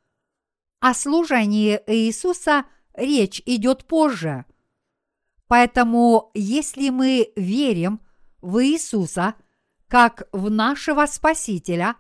о 0.83 0.95
служении 0.95 1.81
Иисуса 1.87 2.65
речь 2.95 3.41
идет 3.47 3.85
позже. 3.85 4.47
Поэтому, 5.47 6.33
если 6.35 6.89
мы 6.89 7.33
верим 7.37 8.01
в 8.41 8.65
Иисуса 8.65 9.37
как 9.87 10.27
в 10.33 10.51
нашего 10.51 11.07
Спасителя, 11.07 11.95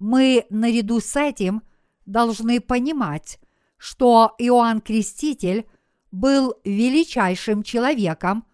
мы 0.00 0.44
наряду 0.50 0.98
с 0.98 1.14
этим 1.14 1.62
должны 2.04 2.60
понимать, 2.60 3.38
что 3.76 4.34
Иоанн 4.38 4.80
Креститель 4.80 5.68
был 6.10 6.56
величайшим 6.64 7.62
человеком, 7.62 8.44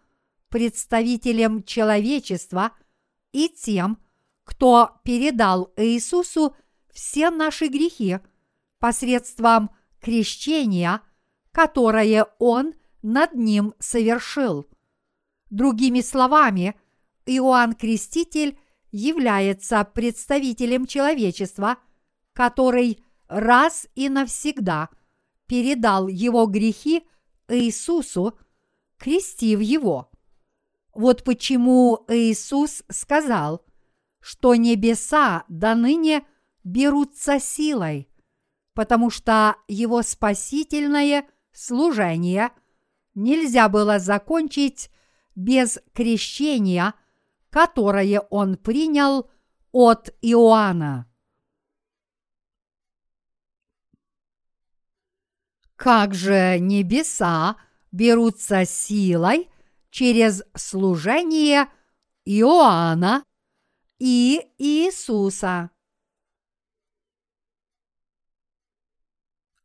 представителем 0.50 1.62
человечества 1.62 2.72
и 3.32 3.48
тем, 3.48 4.02
кто 4.44 5.00
передал 5.02 5.72
Иисусу 5.78 6.54
все 6.92 7.30
наши 7.30 7.68
грехи 7.68 8.18
посредством 8.86 9.70
крещения, 10.00 11.00
которое 11.50 12.28
Он 12.38 12.72
над 13.02 13.34
ним 13.34 13.74
совершил. 13.80 14.64
Другими 15.50 16.02
словами, 16.02 16.76
Иоанн 17.26 17.72
Креститель 17.74 18.56
является 18.92 19.82
представителем 19.82 20.86
человечества, 20.86 21.78
который 22.32 23.02
раз 23.26 23.88
и 23.96 24.08
навсегда 24.08 24.90
передал 25.48 26.06
его 26.06 26.46
грехи 26.46 27.02
Иисусу, 27.48 28.38
крестив 28.98 29.60
его. 29.60 30.12
Вот 30.94 31.24
почему 31.24 32.04
Иисус 32.06 32.84
сказал, 32.88 33.64
что 34.20 34.54
небеса 34.54 35.42
до 35.48 35.74
ныне 35.74 36.24
берутся 36.62 37.40
силой, 37.40 38.08
потому 38.76 39.08
что 39.08 39.56
его 39.68 40.02
спасительное 40.02 41.26
служение 41.50 42.50
нельзя 43.14 43.70
было 43.70 43.98
закончить 43.98 44.90
без 45.34 45.78
крещения, 45.94 46.92
которое 47.48 48.20
он 48.20 48.58
принял 48.58 49.30
от 49.72 50.14
Иоанна. 50.20 51.10
Как 55.76 56.12
же 56.12 56.58
небеса 56.58 57.56
берутся 57.92 58.66
силой 58.66 59.48
через 59.88 60.42
служение 60.54 61.68
Иоанна 62.26 63.24
и 63.98 64.38
Иисуса. 64.58 65.70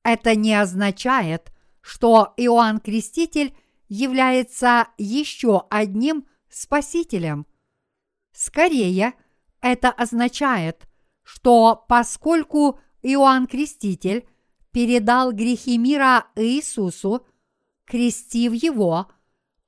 Это 0.03 0.35
не 0.35 0.53
означает, 0.53 1.51
что 1.81 2.33
Иоанн 2.37 2.79
Креститель 2.79 3.55
является 3.87 4.87
еще 4.97 5.65
одним 5.69 6.25
спасителем. 6.49 7.45
Скорее, 8.31 9.13
это 9.61 9.89
означает, 9.89 10.87
что 11.23 11.85
поскольку 11.87 12.79
Иоанн 13.01 13.47
Креститель 13.47 14.27
передал 14.71 15.31
грехи 15.31 15.77
мира 15.77 16.27
Иисусу, 16.35 17.25
крестив 17.85 18.53
его, 18.53 19.11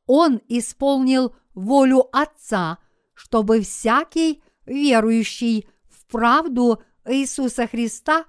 он 0.06 0.42
исполнил 0.48 1.36
волю 1.54 2.08
Отца, 2.12 2.80
чтобы 3.14 3.62
всякий 3.62 4.42
верующий 4.66 5.68
в 5.90 6.06
правду 6.08 6.82
Иисуса 7.06 7.68
Христа 7.68 8.26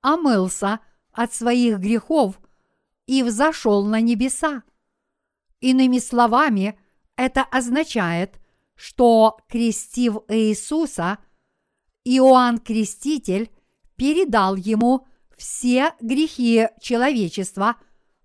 омылся 0.00 0.80
от 1.12 1.34
своих 1.34 1.78
грехов 1.78 2.40
и 3.06 3.22
взошел 3.22 3.84
на 3.84 4.00
небеса. 4.00 4.62
Иными 5.60 5.98
словами, 5.98 6.78
это 7.16 7.42
означает, 7.42 8.40
что, 8.74 9.38
крестив 9.48 10.18
Иисуса, 10.28 11.18
Иоанн 12.04 12.58
Креститель 12.58 13.50
передал 13.96 14.56
ему 14.56 15.06
все 15.36 15.94
грехи 16.00 16.68
человечества 16.80 17.76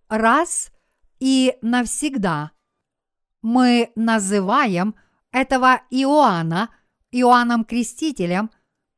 раз 0.09 0.71
и 1.19 1.57
навсегда. 1.61 2.51
Мы 3.41 3.91
называем 3.95 4.95
этого 5.31 5.81
Иоанна 5.89 6.69
Иоанном 7.11 7.65
Крестителем, 7.65 8.49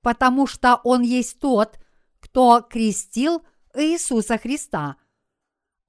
потому 0.01 0.47
что 0.47 0.79
он 0.83 1.01
есть 1.01 1.39
тот, 1.39 1.79
кто 2.19 2.61
крестил 2.61 3.43
Иисуса 3.75 4.37
Христа. 4.37 4.97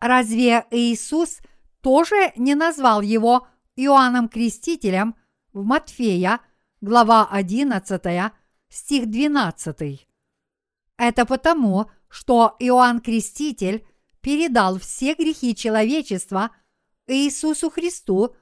Разве 0.00 0.66
Иисус 0.70 1.38
тоже 1.80 2.32
не 2.36 2.54
назвал 2.54 3.00
его 3.00 3.46
Иоанном 3.76 4.28
Крестителем 4.28 5.14
в 5.52 5.64
Матфея, 5.64 6.40
глава 6.80 7.28
11, 7.30 8.32
стих 8.68 9.06
12? 9.10 10.08
Это 10.96 11.26
потому, 11.26 11.90
что 12.08 12.56
Иоанн 12.58 13.00
Креститель 13.00 13.86
передал 14.20 14.78
все 14.78 15.14
грехи 15.14 15.54
человечества 15.54 16.50
Иисусу 17.06 17.70
Христу 17.70 18.34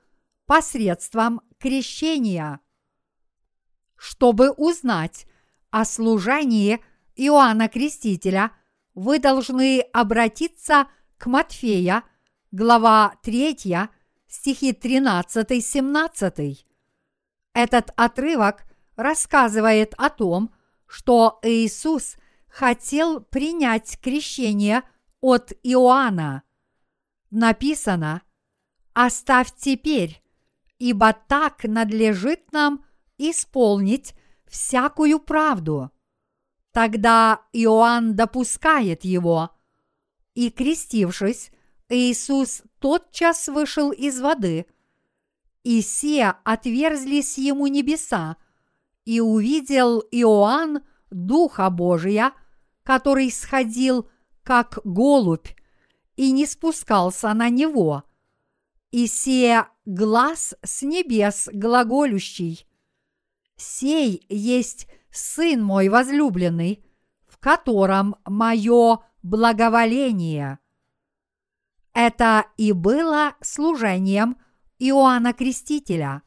посредством 0.47 1.41
крещения. 1.59 2.61
Чтобы 3.97 4.51
узнать 4.51 5.27
о 5.71 5.85
служении 5.85 6.81
Иоанна 7.17 7.69
Крестителя, 7.69 8.53
вы 8.99 9.19
должны 9.19 9.81
обратиться 9.93 10.87
к 11.17 11.27
Матфея, 11.27 12.05
глава 12.51 13.15
3, 13.23 13.57
стихи 14.29 14.73
13-17. 14.73 16.59
Этот 17.55 17.91
отрывок 17.97 18.65
рассказывает 18.97 19.95
о 19.97 20.11
том, 20.11 20.53
что 20.87 21.39
Иисус– 21.43 22.17
хотел 22.49 23.21
принять 23.21 23.99
крещение 24.01 24.83
от 25.21 25.53
Иоанна. 25.63 26.43
Написано 27.31 28.23
«Оставь 28.95 29.55
теперь, 29.57 30.23
ибо 30.79 31.13
так 31.13 31.65
надлежит 31.65 32.53
нам 32.53 32.85
исполнить 33.17 34.15
всякую 34.47 35.21
правду». 35.21 35.91
Тогда 36.79 37.41
Иоанн 37.53 38.15
допускает 38.15 39.03
его, 39.03 39.51
и, 40.37 40.49
крестившись, 40.49 41.51
Иисус 41.89 42.63
тотчас 42.79 43.49
вышел 43.49 43.91
из 43.91 44.21
воды, 44.21 44.65
и 45.65 45.83
все 45.83 46.37
отверзлись 46.45 47.37
ему 47.37 47.67
небеса, 47.67 48.37
и 49.05 49.19
увидел 49.19 50.05
Иоанн 50.13 50.85
Духа 51.11 51.69
Божия, 51.69 52.31
который 52.85 53.33
сходил 53.33 54.09
как 54.45 54.79
голубь 54.85 55.49
и 56.15 56.31
не 56.31 56.47
спускался 56.47 57.35
на 57.35 57.49
него. 57.49 58.05
И 58.93 59.09
сея 59.09 59.69
глаз 59.85 60.55
с 60.63 60.83
небес 60.83 61.49
глаголющий. 61.53 62.69
Сей 63.57 64.25
есть 64.29 64.87
Сын 65.11 65.63
мой 65.63 65.89
возлюбленный, 65.89 66.85
в 67.27 67.39
котором 67.39 68.17
мое 68.25 68.99
благоволение. 69.23 70.59
Это 71.95 72.47
и 72.57 72.73
было 72.73 73.35
служением 73.41 74.37
Иоанна 74.79 75.33
Крестителя. 75.33 76.23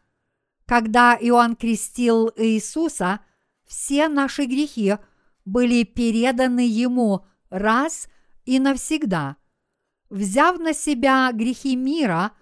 Когда 0.66 1.18
Иоанн 1.20 1.56
крестил 1.56 2.32
Иисуса– 2.36 3.22
все 3.72 4.10
наши 4.10 4.48
грехи 4.48 4.98
были 5.46 5.84
переданы 5.84 6.68
Ему 6.68 7.26
раз 7.50 8.10
и 8.44 8.60
навсегда. 8.60 9.38
Взяв 10.10 10.60
на 10.60 10.74
себя 10.74 11.32
грехи 11.32 11.78
мира 11.78 12.34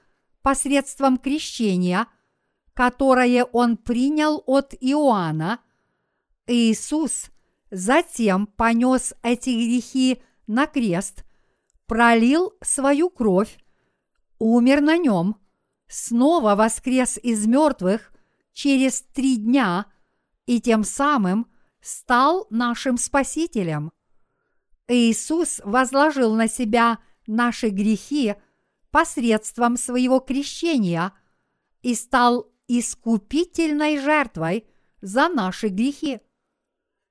посредством 0.41 1.17
крещения, 1.19 2.07
которое 2.73 3.43
Он 3.43 3.77
принял 3.77 4.41
от 4.47 4.73
Иоанна, 4.81 5.59
Иисус 6.49 7.29
затем 7.71 8.47
понес 8.47 9.13
эти 9.23 9.49
грехи 9.49 10.21
на 10.47 10.65
крест, 10.65 11.23
пролил 11.85 12.53
свою 12.61 13.09
кровь, 13.09 13.57
умер 14.39 14.81
на 14.81 14.97
нем, 14.97 15.37
снова 15.87 16.55
воскрес 16.55 17.17
из 17.21 17.45
мертвых 17.45 18.11
через 18.53 19.01
три 19.01 19.37
дня– 19.37 19.85
и 20.49 20.59
тем 20.59 20.83
самым 20.83 21.45
стал 21.79 22.47
нашим 22.49 22.97
Спасителем. 22.97 23.91
Иисус 24.87 25.61
возложил 25.63 26.33
на 26.33 26.47
себя 26.47 26.97
наши 27.27 27.69
грехи 27.69 28.33
посредством 28.89 29.77
своего 29.77 30.19
крещения 30.19 31.13
и 31.83 31.93
стал 31.93 32.51
искупительной 32.67 33.99
жертвой 33.99 34.65
за 35.01 35.29
наши 35.29 35.67
грехи. 35.67 36.19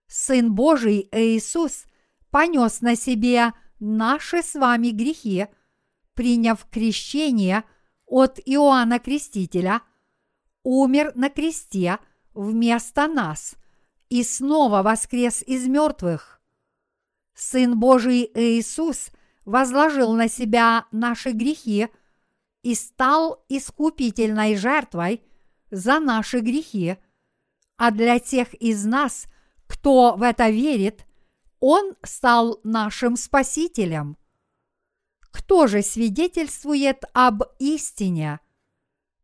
Сын 0.08 0.54
Божий 0.54 1.08
Иисус 1.12 1.84
понес 2.30 2.80
на 2.80 2.96
себе 2.96 3.52
наши 3.78 4.42
с 4.42 4.54
вами 4.54 4.90
грехи, 4.90 5.46
приняв 6.14 6.66
крещение 6.70 7.64
от 8.06 8.40
Иоанна 8.44 8.98
Крестителя, 8.98 9.82
умер 10.64 11.12
на 11.14 11.30
кресте 11.30 11.98
вместо 12.34 13.06
нас 13.06 13.54
и 14.08 14.24
снова 14.24 14.82
воскрес 14.82 15.42
из 15.42 15.66
мертвых. 15.68 16.40
Сын 17.34 17.78
Божий 17.78 18.30
Иисус 18.34 19.10
возложил 19.44 20.12
на 20.12 20.28
себя 20.28 20.86
наши 20.90 21.30
грехи 21.30 21.88
и 22.62 22.74
стал 22.74 23.44
искупительной 23.48 24.56
жертвой 24.56 25.22
за 25.70 26.00
наши 26.00 26.40
грехи, 26.40 26.96
а 27.76 27.90
для 27.90 28.18
тех 28.18 28.54
из 28.54 28.84
нас, 28.84 29.26
кто 29.68 30.16
в 30.16 30.22
это 30.22 30.48
верит, 30.48 31.06
Он 31.60 31.94
стал 32.02 32.60
нашим 32.64 33.16
Спасителем. 33.16 34.16
Кто 35.30 35.66
же 35.66 35.82
свидетельствует 35.82 37.04
об 37.12 37.42
истине? 37.60 38.40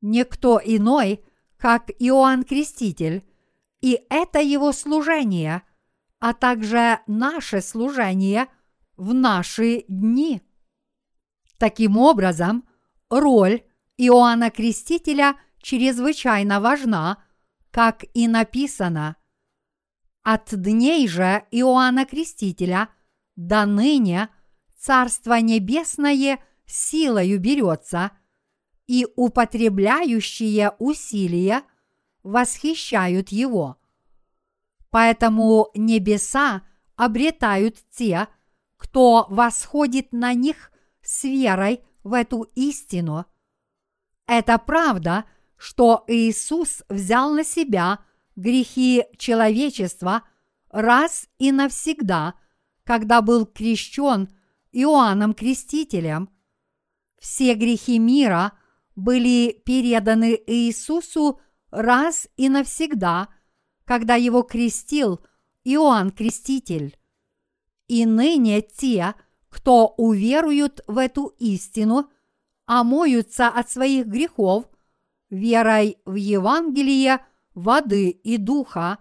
Никто 0.01 0.61
иной, 0.63 1.25
как 1.57 1.91
Иоанн 1.99 2.45
Креститель, 2.45 3.25
и 3.81 4.01
это 4.11 4.41
его 4.41 4.73
служение, 4.73 5.63
а 6.21 6.35
также 6.35 7.01
наше 7.07 7.61
служение 7.61 8.47
в 8.97 9.15
наши 9.15 9.85
дни. 9.89 10.43
Таким 11.59 11.97
образом, 11.97 12.69
роль 13.09 13.63
Иоанна 13.97 14.51
Крестителя 14.51 15.37
чрезвычайно 15.59 16.61
важна, 16.61 17.25
как 17.71 18.05
и 18.13 18.29
написано. 18.29 19.17
От 20.25 20.55
дней 20.55 21.07
же 21.07 21.45
Иоанна 21.51 22.07
Крестителя 22.07 22.89
до 23.37 23.67
ныне 23.67 24.31
Царство 24.79 25.39
Небесное 25.39 26.41
силою 26.67 27.39
берется, 27.39 28.11
и 28.87 29.07
употребляющие 29.17 30.73
усилия 30.79 31.63
восхищают 32.23 33.29
его. 33.31 33.79
Поэтому 34.91 35.71
небеса 35.75 36.63
обретают 36.97 37.77
те, 37.91 38.29
кто 38.77 39.27
восходит 39.29 40.13
на 40.13 40.33
них 40.33 40.71
с 41.03 41.25
верой 41.25 41.85
в 42.03 42.15
эту 42.15 42.43
истину. 42.55 43.27
Это 44.27 44.59
правда, 44.59 45.25
что 45.57 46.05
Иисус 46.07 46.83
взял 46.89 47.33
на 47.33 47.45
себя 47.45 48.01
грехи 48.37 49.05
человечества 49.17 50.23
раз 50.71 51.29
и 51.39 51.53
навсегда, 51.53 52.35
когда 52.85 53.23
был 53.23 53.47
крещен 53.47 54.29
Иоанном 54.73 55.35
Крестителем. 55.35 56.31
Все 57.19 57.55
грехи 57.55 57.99
мира 57.99 58.53
были 58.97 59.63
переданы 59.65 60.39
Иисусу 60.47 61.41
раз 61.71 62.29
и 62.37 62.49
навсегда, 62.49 63.29
когда 63.85 64.15
его 64.17 64.43
крестил 64.43 65.21
Иоанн 65.65 66.11
Креститель. 66.11 66.97
И 67.87 68.07
ныне 68.07 68.63
те, 68.63 69.15
кто 69.49 69.89
уверуют 69.97 70.83
в 70.87 70.99
эту 70.99 71.35
истину, 71.39 72.11
омоются 72.67 73.49
от 73.49 73.71
своих 73.71 74.07
грехов 74.07 74.67
верой 75.31 75.99
в 76.05 76.15
Евангелие 76.15 77.25
воды 77.55 78.11
и 78.11 78.37
духа 78.37 78.99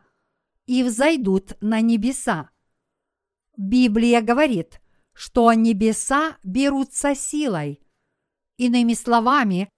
и 0.65 0.83
взойдут 0.83 1.53
на 1.61 1.81
небеса. 1.81 2.49
Библия 3.57 4.21
говорит, 4.21 4.81
что 5.13 5.51
небеса 5.53 6.37
берутся 6.43 7.15
силой. 7.15 7.81
Иными 8.57 8.93
словами, 8.93 9.69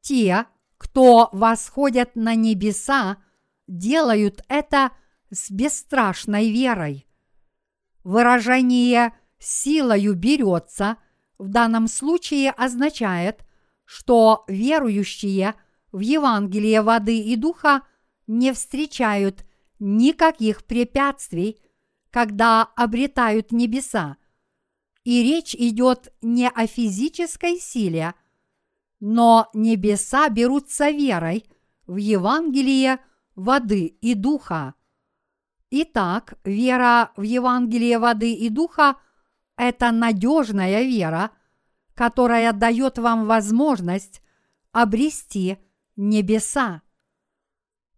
те, 0.00 0.46
кто 0.78 1.28
восходят 1.32 2.14
на 2.14 2.34
небеса, 2.34 3.18
делают 3.66 4.42
это 4.48 4.92
с 5.30 5.50
бесстрашной 5.50 6.50
верой. 6.50 7.06
Выражение 8.04 9.12
силою 9.38 10.14
берется 10.14 10.96
в 11.36 11.48
данном 11.48 11.88
случае 11.88 12.50
означает, 12.50 13.44
что 13.84 14.44
верующие 14.48 15.54
в 15.92 16.00
Евангелие 16.00 16.82
воды 16.82 17.18
и 17.20 17.36
духа 17.36 17.82
не 18.28 18.52
встречают 18.52 19.44
никаких 19.80 20.64
препятствий, 20.64 21.60
когда 22.10 22.62
обретают 22.76 23.50
небеса. 23.50 24.16
И 25.02 25.22
речь 25.22 25.54
идет 25.54 26.12
не 26.22 26.48
о 26.48 26.66
физической 26.66 27.58
силе, 27.58 28.14
но 29.00 29.48
небеса 29.54 30.28
берутся 30.28 30.90
верой 30.90 31.44
в 31.86 31.96
Евангелие 31.96 32.98
воды 33.34 33.86
и 33.86 34.14
духа. 34.14 34.74
Итак, 35.70 36.34
вера 36.44 37.12
в 37.16 37.22
Евангелие 37.22 37.98
воды 37.98 38.32
и 38.32 38.48
духа– 38.48 38.96
это 39.56 39.90
надежная 39.90 40.82
вера, 40.82 41.30
которая 41.94 42.52
дает 42.52 42.98
вам 42.98 43.26
возможность 43.26 44.22
обрести 44.72 45.58
небеса. 45.96 46.82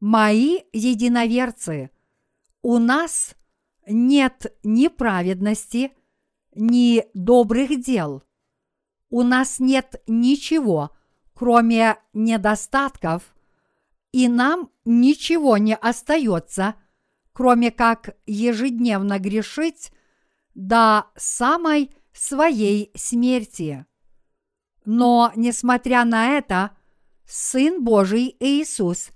Мои 0.00 0.60
единоверцы, 0.72 1.90
у 2.62 2.78
нас 2.78 3.34
нет 3.86 4.56
ни 4.62 4.88
праведности, 4.88 5.92
ни 6.54 7.04
добрых 7.12 7.82
дел. 7.82 8.22
У 9.10 9.22
нас 9.22 9.58
нет 9.58 10.02
ничего, 10.06 10.96
кроме 11.34 11.96
недостатков, 12.14 13.34
и 14.10 14.26
нам 14.28 14.70
ничего 14.86 15.58
не 15.58 15.76
остается, 15.76 16.76
кроме 17.34 17.70
как 17.70 18.16
ежедневно 18.24 19.18
грешить 19.18 19.92
до 20.54 21.08
самой 21.14 21.90
своей 22.12 22.90
смерти. 22.94 23.84
Но, 24.86 25.30
несмотря 25.36 26.04
на 26.04 26.38
это, 26.38 26.70
Сын 27.26 27.84
Божий 27.84 28.34
Иисус 28.40 29.10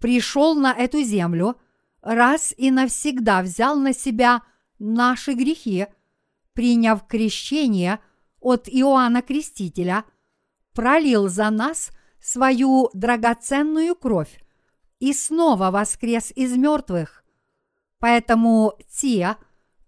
пришел 0.00 0.54
на 0.54 0.72
эту 0.72 1.02
землю, 1.02 1.56
раз 2.02 2.52
и 2.56 2.70
навсегда 2.70 3.42
взял 3.42 3.76
на 3.76 3.92
себя 3.92 4.42
наши 4.78 5.34
грехи, 5.34 5.86
приняв 6.54 7.06
крещение 7.06 8.00
от 8.40 8.68
Иоанна 8.68 9.22
Крестителя, 9.22 10.04
пролил 10.72 11.28
за 11.28 11.50
нас 11.50 11.90
свою 12.20 12.90
драгоценную 12.94 13.94
кровь 13.94 14.42
и 14.98 15.12
снова 15.12 15.70
воскрес 15.70 16.32
из 16.34 16.56
мертвых. 16.56 17.24
Поэтому 17.98 18.74
те, 18.90 19.36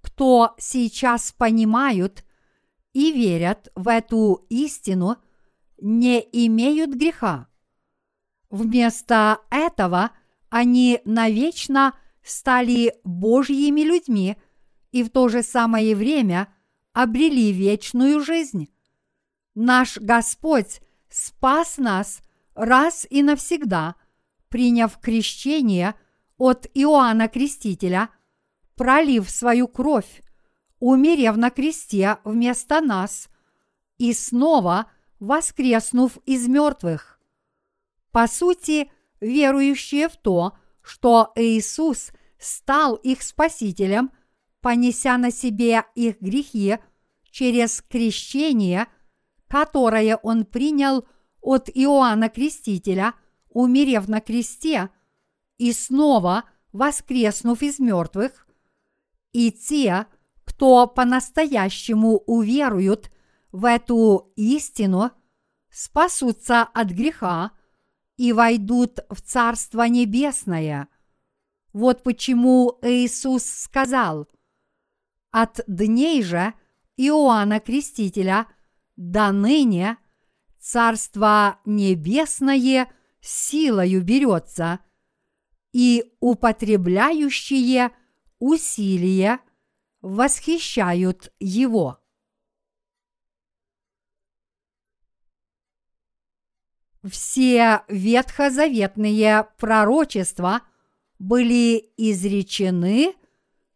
кто 0.03 0.55
сейчас 0.59 1.33
понимают 1.33 2.25
и 2.93 3.13
верят 3.13 3.71
в 3.75 3.89
эту 3.89 4.47
истину, 4.51 5.17
не 5.79 6.21
имеют 6.21 6.91
греха. 6.95 7.49
Вместо 8.53 9.41
этого 9.51 10.13
они 10.49 11.01
навечно 11.05 11.99
стали 12.23 12.95
Божьими 13.03 13.81
людьми 13.81 14.37
и 14.93 15.03
в 15.03 15.11
то 15.11 15.29
же 15.29 15.43
самое 15.43 15.97
время 15.97 16.47
обрели 16.93 17.51
вечную 17.51 18.21
жизнь. 18.23 18.69
Наш 19.57 19.99
Господь 19.99 20.81
спас 21.09 21.79
нас 21.79 22.23
раз 22.55 23.09
и 23.11 23.25
навсегда, 23.25 23.97
приняв 24.49 24.97
крещение 25.01 25.95
от 26.37 26.69
Иоанна 26.75 27.27
Крестителя– 27.27 28.09
пролив 28.77 29.31
свою 29.31 29.69
кровь, 29.69 30.23
умерев 30.81 31.37
на 31.37 31.51
кресте 31.51 32.19
вместо 32.25 32.81
нас 32.81 33.29
и 33.99 34.13
снова 34.13 34.91
воскреснув 35.21 36.19
из 36.27 36.49
мертвых. 36.49 37.12
По 38.13 38.29
сути, 38.29 38.91
верующие 39.21 40.09
в 40.09 40.17
то, 40.17 40.53
что 40.83 41.33
Иисус 41.35 42.13
стал 42.39 42.95
их 42.97 43.23
спасителем, 43.23 44.11
понеся 44.61 45.17
на 45.17 45.31
себе 45.31 45.85
их 45.95 46.21
грехи 46.21 46.79
через 47.31 47.83
крещение, 47.83 48.87
которое 49.49 50.17
он 50.17 50.45
принял 50.45 51.07
от 51.41 51.71
Иоанна 51.75 52.29
Крестителя, 52.29 53.15
умерев 53.49 54.09
на 54.09 54.21
кресте 54.21 54.91
и 55.59 55.73
снова 55.73 56.45
воскреснув 56.73 57.63
из 57.63 57.79
мертвых, 57.79 58.47
и 59.33 59.51
те, 59.51 60.07
кто 60.45 60.87
по-настоящему 60.87 62.19
уверуют 62.27 63.11
в 63.53 63.65
эту 63.65 64.33
истину, 64.37 65.11
спасутся 65.71 66.63
от 66.63 66.89
греха 66.89 67.53
и 68.23 68.33
войдут 68.33 69.01
в 69.11 69.21
Царство 69.21 69.89
Небесное. 69.89 70.87
Вот 71.73 72.05
почему 72.05 72.79
Иисус 72.81 73.43
сказал, 73.43 74.29
«От 75.33 75.63
дней 75.67 76.23
же 76.23 76.55
Иоанна 76.97 77.59
Крестителя 77.59 78.47
до 78.95 79.33
ныне 79.33 79.97
Царство 80.61 81.59
Небесное 81.65 82.93
силою 83.21 84.05
берется, 84.05 84.79
и 85.73 86.15
употребляющие 86.21 87.91
усилия 88.39 89.41
восхищают 90.01 91.33
его. 91.41 91.99
Все 97.05 97.83
ветхозаветные 97.89 99.49
пророчества 99.59 100.63
были 101.19 101.93
изречены 101.97 103.15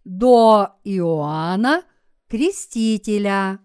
до 0.05 0.79
Иоанна 0.85 1.85
Крестителя. 2.29 3.59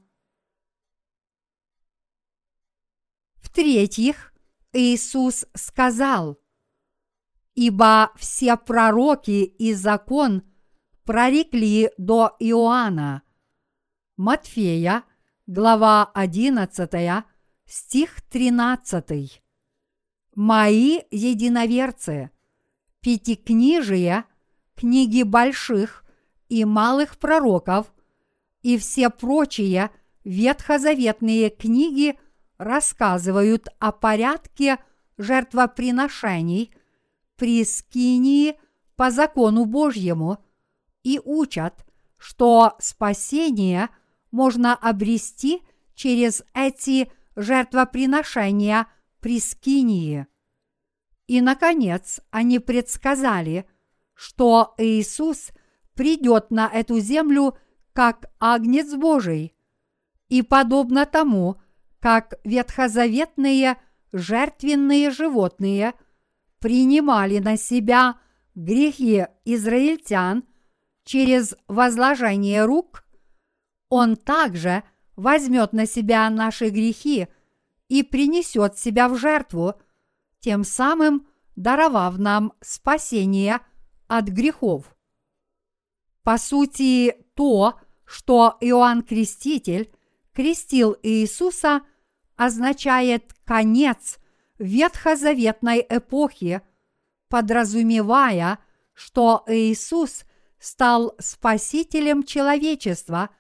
В-третьих, 3.36 4.34
Иисус 4.74 5.46
сказал, 5.54 6.40
«Ибо 7.54 8.12
все 8.16 8.58
пророки 8.58 9.44
и 9.44 9.74
закон 9.74 10.44
прорекли 11.04 11.92
до 11.98 12.36
Иоанна». 12.40 13.22
Матфея, 14.18 15.04
глава 15.46 16.10
11, 16.16 17.26
стих 17.66 18.22
13. 18.30 19.41
«Мои 20.36 21.02
единоверцы, 21.12 22.32
пятикнижие, 23.02 24.26
книги 24.76 25.24
больших 25.24 26.04
и 26.50 26.66
малых 26.66 27.18
пророков. 27.18 27.94
И 28.62 28.78
все 28.78 29.10
прочие 29.10 29.92
ветхозаветные 30.24 31.50
книги 31.50 32.18
рассказывают 32.58 33.68
о 33.80 33.92
порядке 33.92 34.78
жертвоприношений 35.18 36.74
при 37.36 37.64
скинии 37.64 38.60
по 38.96 39.10
закону 39.12 39.66
Божьему 39.66 40.44
и 41.04 41.20
учат, 41.24 41.86
что 42.18 42.76
спасение 42.80 43.90
можно 44.30 44.76
обрести 44.76 45.62
через 45.96 46.44
эти 46.54 47.12
жертвоприношения 47.36 48.88
при 49.22 49.40
скинии. 49.40 50.28
И, 51.28 51.40
наконец, 51.40 52.20
они 52.30 52.60
предсказали, 52.60 53.66
что 54.14 54.74
Иисус 54.78 55.52
придет 55.94 56.52
на 56.52 56.68
эту 56.68 57.00
землю 57.00 57.58
как 57.94 58.32
Агнец 58.40 58.94
Божий, 58.96 59.56
и 60.28 60.42
подобно 60.42 61.06
тому, 61.06 61.62
как 62.00 62.34
ветхозаветные 62.44 63.78
жертвенные 64.12 65.12
животные 65.12 65.94
принимали 66.60 67.40
на 67.40 67.58
себя 67.58 68.20
грехи 68.56 69.26
израильтян 69.46 70.44
через 71.04 71.56
возложение 71.68 72.66
рук, 72.66 73.04
Он 73.90 74.16
также 74.16 74.84
возьмет 75.16 75.74
на 75.74 75.86
себя 75.86 76.30
наши 76.30 76.70
грехи 76.70 77.28
и 77.92 78.04
принесет 78.04 78.80
себя 78.80 79.10
в 79.10 79.18
жертву, 79.18 79.74
тем 80.40 80.64
самым 80.64 81.28
даровав 81.58 82.18
нам 82.18 82.54
спасение 82.62 83.60
от 84.08 84.30
грехов. 84.30 84.96
По 86.24 86.38
сути, 86.38 87.18
то, 87.36 87.78
что 88.06 88.56
Иоанн 88.62 89.02
Креститель 89.02 89.92
крестил 90.32 90.96
Иисуса, 91.04 91.82
означает 92.38 93.34
конец 93.44 94.20
ветхозаветной 94.58 95.86
эпохи, 95.90 96.62
подразумевая, 97.28 98.60
что 98.94 99.44
Иисус 99.48 100.24
стал 100.60 101.14
спасителем 101.20 102.24
человечества 102.24 103.32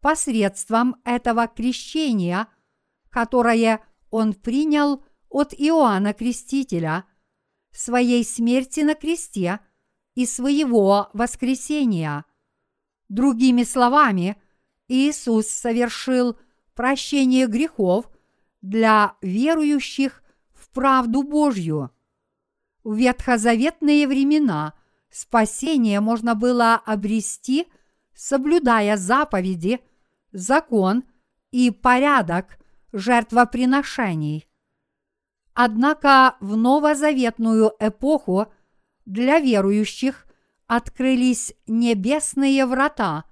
посредством 0.00 0.94
этого 1.04 1.48
крещения, 1.48 2.46
которое 3.10 3.82
он 4.10 4.34
принял 4.34 5.04
от 5.28 5.52
Иоанна 5.52 6.14
Крестителя, 6.14 7.04
своей 7.72 8.24
смерти 8.24 8.80
на 8.80 8.94
кресте 8.94 9.60
и 10.14 10.26
своего 10.26 11.10
воскресения. 11.12 12.24
Другими 13.08 13.62
словами, 13.62 14.36
Иисус 14.88 15.46
совершил 15.46 16.38
прощение 16.74 17.46
грехов 17.46 18.10
для 18.62 19.16
верующих 19.20 20.22
в 20.52 20.70
правду 20.70 21.22
Божью. 21.22 21.90
В 22.84 22.96
ветхозаветные 22.96 24.08
времена 24.08 24.74
спасение 25.10 26.00
можно 26.00 26.34
было 26.34 26.74
обрести, 26.74 27.66
соблюдая 28.14 28.96
заповеди, 28.96 29.80
закон 30.32 31.04
и 31.50 31.70
порядок 31.70 32.58
жертвоприношений. 32.92 34.46
Однако 35.54 36.36
в 36.40 36.56
новозаветную 36.56 37.72
эпоху 37.80 38.52
для 39.04 39.40
верующих 39.40 40.26
открылись 40.66 41.54
небесные 41.66 42.64
врата, 42.66 43.24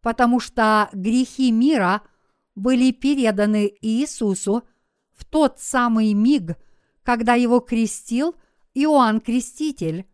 потому 0.00 0.40
что 0.40 0.88
грехи 0.92 1.52
мира 1.52 2.02
были 2.54 2.90
переданы 2.90 3.72
Иисусу 3.80 4.64
в 5.12 5.24
тот 5.24 5.60
самый 5.60 6.12
миг, 6.14 6.56
когда 7.02 7.34
его 7.34 7.60
крестил 7.60 8.34
Иоанн 8.74 9.20
Креститель. 9.20 10.06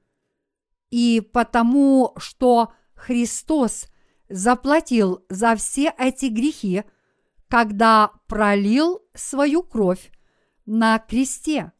И 0.91 1.21
потому, 1.33 2.13
что 2.17 2.73
Христос 2.95 3.87
заплатил 4.29 5.25
за 5.29 5.55
все 5.57 5.93
эти 5.97 6.27
грехи, 6.27 6.85
когда 7.49 8.11
пролил 8.27 9.03
свою 9.15 9.63
кровь 9.63 10.11
на 10.65 10.99
кресте. 10.99 11.73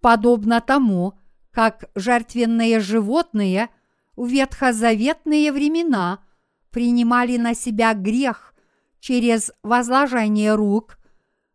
Подобно 0.00 0.60
тому, 0.60 1.18
как 1.50 1.90
жертвенные 1.94 2.80
животные 2.80 3.68
в 4.16 4.26
ветхозаветные 4.26 5.52
времена 5.52 6.24
принимали 6.70 7.36
на 7.36 7.54
себя 7.54 7.94
грех 7.94 8.54
через 9.00 9.52
возложение 9.62 10.54
рук, 10.54 10.98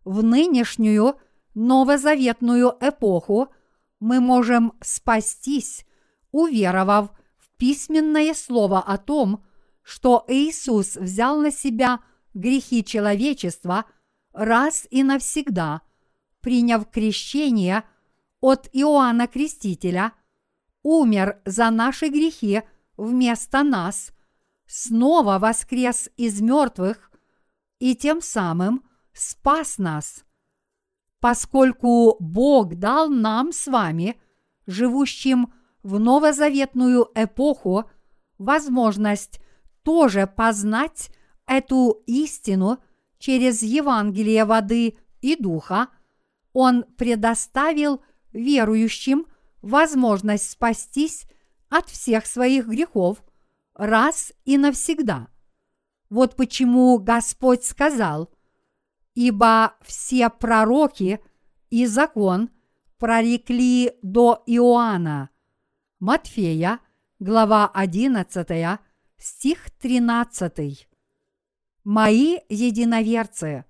в 0.05 0.23
нынешнюю 0.23 1.19
новозаветную 1.55 2.75
эпоху 2.79 3.49
мы 3.99 4.21
можем 4.21 4.73
спастись, 4.81 5.85
уверовав 6.31 7.11
в 7.37 7.49
письменное 7.57 8.33
слово 8.33 8.79
о 8.79 8.97
том, 8.97 9.43
что 9.81 10.23
Иисус 10.27 10.95
взял 10.95 11.41
на 11.41 11.51
себя 11.51 11.99
грехи 12.33 12.83
человечества 12.83 13.85
раз 14.33 14.87
и 14.89 15.03
навсегда, 15.03 15.81
приняв 16.41 16.89
крещение– 16.89 17.83
от 18.41 18.69
Иоанна 18.73 19.27
Крестителя, 19.27 20.13
умер 20.83 21.41
за 21.45 21.69
наши 21.69 22.07
грехи 22.09 22.61
вместо 22.97 23.63
нас, 23.63 24.11
снова 24.65 25.39
воскрес 25.39 26.09
из 26.17 26.41
мертвых 26.41 27.11
и 27.79 27.95
тем 27.95 28.21
самым 28.21 28.83
спас 29.13 29.77
нас. 29.77 30.23
Поскольку 31.19 32.15
Бог 32.19 32.75
дал 32.75 33.09
нам 33.09 33.51
с 33.51 33.67
вами, 33.67 34.19
живущим 34.67 35.53
в 35.83 35.99
новозаветную 35.99 37.09
эпоху, 37.15 37.89
возможность 38.37 39.41
тоже 39.83 40.27
познать 40.27 41.09
эту 41.49 42.03
истину 42.05 42.77
через 43.17 43.63
Евангелие 43.63 44.45
воды 44.45 44.97
и 45.19 45.35
духа, 45.35 45.89
Он 46.53 46.83
предоставил 46.95 48.03
верующим 48.31 49.25
возможность 49.63 50.51
спастись 50.51 51.25
от 51.69 51.89
всех 51.89 52.27
своих 52.27 52.67
грехов 52.67 53.23
раз 53.73 54.31
и 54.45 54.59
навсегда. 54.59 55.27
Вот 56.11 56.35
почему 56.35 56.99
Господь 56.99 57.63
сказал, 57.63 58.29
«Ибо 59.15 59.73
все 59.81 60.29
пророки 60.29 61.19
и 61.71 61.87
закон 61.87 62.51
прорекли 62.99 63.93
до 64.03 64.43
Иоанна». 64.45 65.31
Матфея, 65.99 66.79
глава 67.19 67.67
11, 67.73 68.79
стих 69.17 69.71
13. 69.79 70.88
Мои 71.91 72.37
единоверцы, 72.49 73.65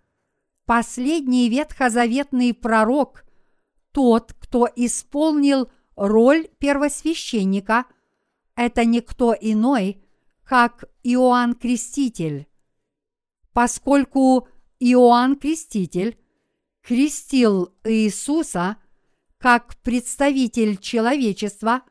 последний 0.65 1.47
ветхозаветный 1.47 2.53
пророк– 2.53 3.23
тот, 3.93 4.33
кто 4.33 4.67
исполнил 4.75 5.71
роль 5.95 6.49
первосвященника, 6.59 7.85
это 8.55 8.83
никто 8.83 9.33
иной, 9.39 10.03
как 10.43 10.83
Иоанн 11.01 11.53
Креститель. 11.53 12.49
Поскольку 13.53 14.49
Иоанн 14.81 15.37
Креститель 15.37 16.19
крестил 16.81 17.73
Иисуса 17.85 18.75
как 19.37 19.77
представитель 19.77 20.75
человечества, 20.75 21.83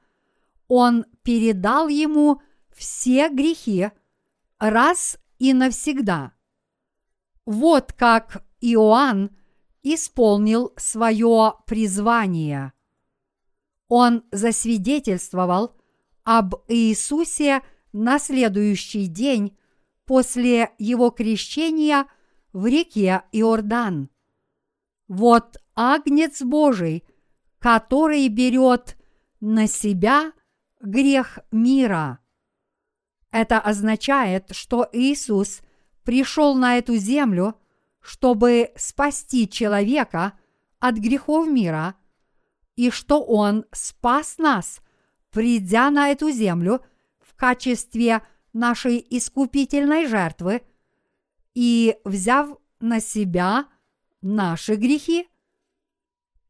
Он 0.66 1.06
передал 1.22 1.88
ему 1.88 2.42
все 2.76 3.30
грехи 3.30 3.88
раз 4.58 5.16
и 5.38 5.52
навсегда. 5.52 6.32
Вот 7.46 7.92
как 7.92 8.44
Иоанн 8.60 9.36
исполнил 9.82 10.72
свое 10.76 11.54
призвание. 11.66 12.72
Он 13.88 14.24
засвидетельствовал 14.32 15.74
об 16.24 16.56
Иисусе 16.68 17.62
на 17.92 18.18
следующий 18.18 19.06
день 19.06 19.56
после 20.04 20.72
его 20.78 21.10
крещения 21.10 22.06
в 22.52 22.66
реке 22.66 23.22
Иордан. 23.32 24.10
Вот 25.06 25.56
Агнец 25.74 26.42
Божий, 26.42 27.04
который 27.58 28.28
берет 28.28 28.98
на 29.40 29.66
себя 29.66 30.32
грех 30.80 31.38
мира. 31.50 32.18
Это 33.38 33.60
означает, 33.60 34.48
что 34.50 34.88
Иисус 34.92 35.60
пришел 36.02 36.56
на 36.56 36.76
эту 36.76 36.96
землю, 36.96 37.54
чтобы 38.00 38.72
спасти 38.74 39.48
человека 39.48 40.32
от 40.80 40.96
грехов 40.96 41.46
мира, 41.46 41.94
и 42.74 42.90
что 42.90 43.22
Он 43.22 43.64
спас 43.70 44.38
нас, 44.38 44.80
придя 45.30 45.88
на 45.90 46.08
эту 46.08 46.32
землю 46.32 46.80
в 47.20 47.36
качестве 47.36 48.22
нашей 48.52 49.06
искупительной 49.08 50.08
жертвы 50.08 50.62
и 51.54 51.96
взяв 52.04 52.58
на 52.80 52.98
себя 52.98 53.68
наши 54.20 54.74
грехи. 54.74 55.28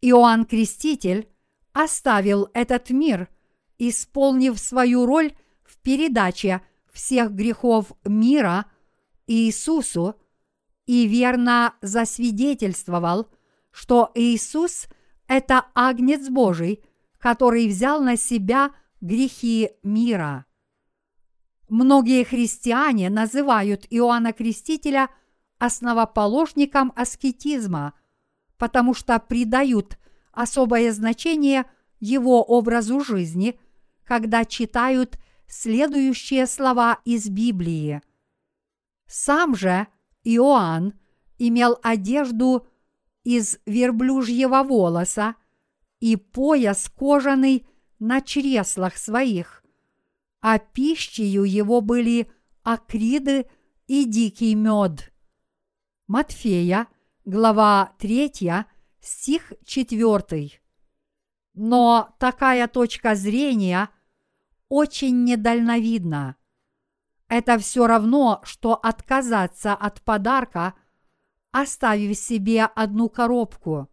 Иоанн 0.01 0.47
Креститель 0.47 1.29
оставил 1.75 2.49
этот 2.55 2.89
мир, 2.89 3.29
исполнив 3.77 4.59
свою 4.59 5.05
роль 5.05 5.35
в 5.65 5.77
передаче 5.83 6.63
всех 6.99 7.31
грехов 7.31 7.93
мира 8.05 8.67
Иисусу 9.29 10.17
и 10.85 11.07
верно 11.07 11.75
засвидетельствовал, 11.81 13.29
что 13.71 14.11
Иисус– 14.17 14.89
это 15.29 15.67
Агнец 15.75 16.29
Божий, 16.29 16.83
который 17.19 17.69
взял 17.69 18.03
на 18.03 18.17
себя 18.17 18.73
грехи 19.01 19.71
мира. 19.85 20.45
Многие 21.69 22.25
христиане 22.25 23.11
называют 23.11 23.87
Иоанна 23.91 24.33
Крестителя 24.33 25.09
основоположником 25.59 26.93
аскетизма, 26.97 27.93
потому 28.57 28.93
что 28.93 29.21
придают 29.21 29.99
особое 30.33 30.93
значение 30.93 31.65
его 32.01 32.43
образу 32.43 33.01
жизни, 33.01 33.61
когда 34.05 34.45
читают 34.45 35.17
следующие 35.49 36.47
слова 36.47 37.01
из 37.05 37.29
Библии. 37.29 38.01
Сам 39.07 39.57
же 39.57 39.87
Иоанн 40.23 40.95
имел 41.39 41.79
одежду 41.83 42.67
из 43.25 43.59
верблюжьего 43.67 44.63
волоса 44.63 45.35
и 46.01 46.17
пояс 46.17 46.89
кожаный 46.89 47.67
на 47.99 48.21
чреслах 48.21 48.97
своих, 48.97 49.65
а 50.41 50.59
пищею 50.59 51.45
его 51.45 51.81
были 51.81 52.31
акриды 52.63 53.47
и 53.87 54.05
дикий 54.05 54.55
мед. 54.55 55.13
Матфея, 56.07 56.87
глава 57.25 57.95
3, 57.99 58.33
стих 59.01 59.53
4. 59.65 60.51
Но 61.55 62.15
такая 62.19 62.69
точка 62.69 63.15
зрения 63.15 63.91
очень 64.69 65.25
недальновидна. 65.25 66.37
Это 67.29 67.59
все 67.59 67.87
равно, 67.87 68.41
что 68.45 68.75
отказаться 68.75 69.75
от 69.75 70.01
подарка, 70.03 70.75
оставив 71.51 72.17
себе 72.17 72.65
одну 72.65 73.09
коробку. 73.09 73.89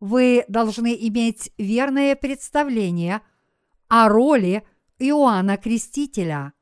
Вы 0.00 0.44
должны 0.48 0.94
иметь 1.08 1.52
верное 1.56 2.16
представление 2.16 3.22
о 3.88 4.08
роли 4.08 4.66
Иоанна 4.98 5.56
Крестителя. 5.56 6.52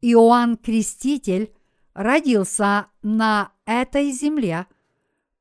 Иоанн 0.00 0.56
Креститель 0.56 1.54
родился 1.94 2.88
на 3.02 3.52
этой 3.64 4.10
земле, 4.12 4.66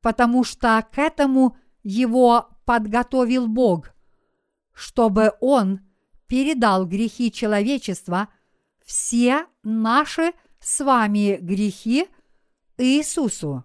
потому 0.02 0.44
что 0.44 0.88
к 0.92 0.98
этому 0.98 1.58
его 1.84 2.50
подготовил 2.66 3.48
Бог, 3.48 3.94
чтобы 4.74 5.34
он 5.42 5.82
передал 6.34 6.88
грехи 6.88 7.32
человечества, 7.32 8.28
все 8.84 9.46
наши 9.62 10.34
с 10.60 10.84
вами 10.84 11.38
грехи 11.40 12.08
Иисусу. 12.80 13.64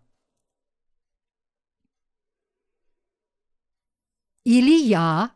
Илья 4.44 5.30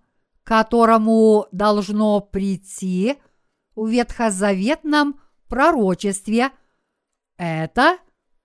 которому 0.45 1.47
должно 1.53 2.21
прийти 2.21 3.17
в 3.77 3.89
ветхозаветном 3.89 5.19
пророчестве, 5.49 6.51
это 7.39 7.97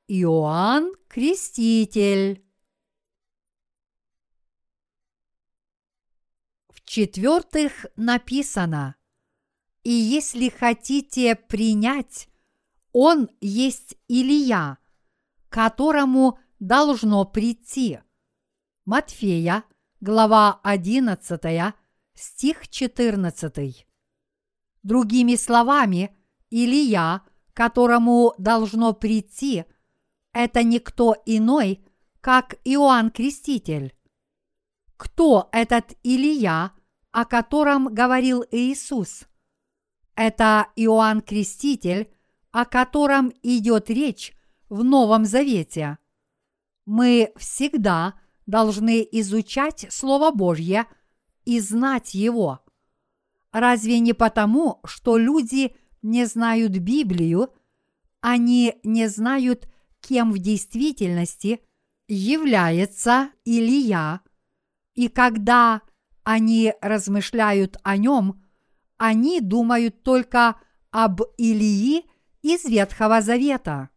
Иоанн 0.07 0.93
Креститель. 1.09 2.41
В-четвертых, 6.97 7.85
написано, 7.95 8.95
«И 9.83 9.91
если 9.91 10.49
хотите 10.49 11.35
принять, 11.35 12.27
он 12.91 13.29
есть 13.39 13.95
Илья, 14.07 14.79
которому 15.49 16.39
должно 16.59 17.23
прийти». 17.23 17.99
Матфея, 18.85 19.63
глава 19.99 20.59
11, 20.63 21.75
стих 22.15 22.67
14. 22.67 23.85
Другими 24.81 25.35
словами, 25.35 26.17
Илия, 26.49 27.21
которому 27.53 28.33
должно 28.39 28.93
прийти, 28.93 29.65
это 30.33 30.63
никто 30.63 31.15
иной, 31.27 31.85
как 32.21 32.55
Иоанн 32.63 33.11
Креститель. 33.11 33.93
Кто 34.97 35.47
этот 35.51 35.93
Илия, 36.01 36.71
о 37.17 37.25
котором 37.25 37.93
говорил 37.93 38.45
Иисус? 38.51 39.25
Это 40.15 40.67
Иоанн 40.75 41.21
Креститель, 41.21 42.11
о 42.51 42.65
котором 42.65 43.33
идет 43.41 43.89
речь 43.89 44.33
в 44.69 44.83
Новом 44.83 45.25
Завете. 45.25 45.97
Мы 46.85 47.31
всегда 47.35 48.13
должны 48.45 49.07
изучать 49.11 49.87
Слово 49.89 50.31
Божье– 50.31 50.85
и 51.47 51.61
знать 51.61 52.13
его. 52.13 52.59
Разве 53.53 53.99
не 53.99 54.11
потому, 54.11 54.81
что 54.83 55.17
люди 55.17 55.73
не 56.01 56.25
знают 56.25 56.73
Библию, 56.73 57.53
они 58.19 58.75
не 58.83 59.07
знают, 59.07 59.69
кем 60.01 60.33
в 60.33 60.39
действительности 60.39 61.61
является 62.09 63.29
Илия, 63.45 64.19
и 64.93 65.07
когда 65.07 65.83
они 66.27 66.73
размышляют 66.81 67.77
о 67.83 67.95
нем, 67.95 68.43
они 68.97 69.39
думают 69.39 70.03
только 70.03 70.59
об 70.91 71.21
Илии 71.37 72.03
из 72.41 72.65
Ветхого 72.65 73.21
Завета. 73.21 73.91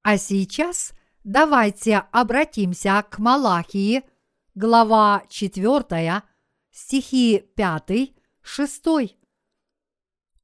А 0.00 0.16
сейчас 0.16 0.94
давайте 1.22 1.98
обратимся 2.10 3.04
к 3.10 3.18
Малахии, 3.18 4.02
глава 4.54 5.24
4, 5.28 6.22
стихи 6.70 7.44
5, 7.54 8.14
6. 8.40 8.86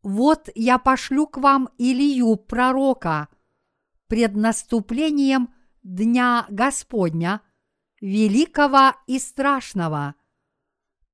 «Вот 0.02 0.50
я 0.54 0.76
пошлю 0.76 1.26
к 1.26 1.38
вам 1.38 1.70
Илью 1.78 2.36
пророка 2.36 3.28
пред 4.08 4.36
наступлением 4.36 5.54
Дня 5.82 6.44
Господня, 6.50 7.40
великого 8.02 8.92
и 9.06 9.18
страшного, 9.18 10.16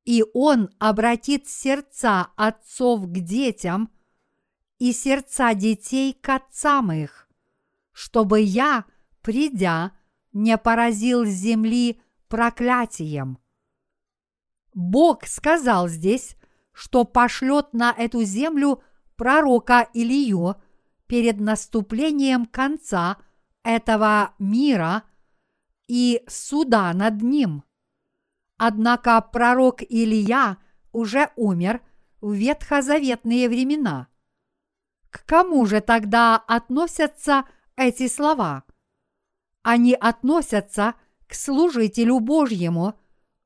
и 0.05 0.25
он 0.35 0.71
обратит 0.79 1.49
сердца 1.49 2.29
отцов 2.37 3.07
к 3.07 3.19
детям 3.21 3.91
и 4.79 4.93
сердца 4.93 5.55
детей 5.55 6.13
к 6.13 6.29
отцам 6.29 6.91
их, 6.91 7.29
чтобы 7.93 8.41
я, 8.41 8.85
придя, 9.21 9.93
не 10.33 10.59
поразил 10.59 11.25
земли 11.25 12.01
проклятием. 12.29 13.39
Бог 14.75 15.27
сказал 15.27 15.89
здесь, 15.89 16.37
что 16.73 17.05
пошлет 17.05 17.73
на 17.75 17.93
эту 17.93 18.25
землю 18.25 18.83
пророка 19.17 19.89
Илью 19.93 20.57
перед 21.07 21.39
наступлением 21.39 22.47
конца 22.47 23.19
этого 23.63 24.35
мира 24.39 25.05
и 25.87 26.25
суда 26.27 26.93
над 26.95 27.21
ним. 27.23 27.65
Однако 28.65 29.21
пророк 29.21 29.83
Илия 29.83 30.57
уже 30.93 31.31
умер 31.35 31.81
в 32.21 32.33
ветхозаветные 32.33 33.49
времена. 33.49 34.07
К 35.11 35.27
кому 35.27 35.67
же 35.67 35.81
тогда 35.81 36.37
относятся 36.37 37.45
эти 37.75 38.07
слова? 38.07 38.63
Они 39.63 39.95
относятся 39.95 40.95
к 41.27 41.35
служителю 41.35 42.21
Божьему, 42.21 42.95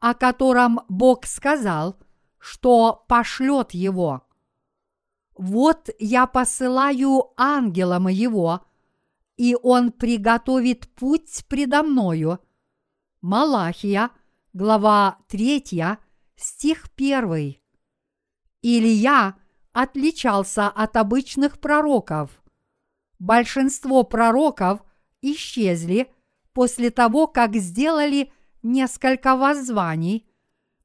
о 0.01 0.13
котором 0.13 0.81
Бог 0.91 1.25
сказал, 1.25 1.97
что 2.37 3.07
пошлет 3.09 3.73
его. 3.73 4.21
Вот 5.35 5.89
я 5.99 6.27
посылаю 6.27 7.33
ангела 7.39 7.99
моего, 7.99 8.67
и 9.39 9.57
он 9.63 9.93
приготовит 9.93 10.95
путь 10.95 11.47
предо 11.49 11.83
мною. 11.83 12.39
Малахия, 13.23 14.11
глава 14.57 15.19
3, 15.29 15.99
стих 16.37 16.87
1. 16.97 17.57
Илья 18.63 19.35
отличался 19.75 20.69
от 20.69 20.97
обычных 20.97 21.61
пророков. 21.61 22.43
Большинство 23.19 24.03
пророков 24.03 24.81
исчезли 25.21 26.11
после 26.55 26.89
того, 26.89 27.27
как 27.27 27.55
сделали 27.57 28.33
несколько 28.63 29.37
воззваний, 29.37 30.27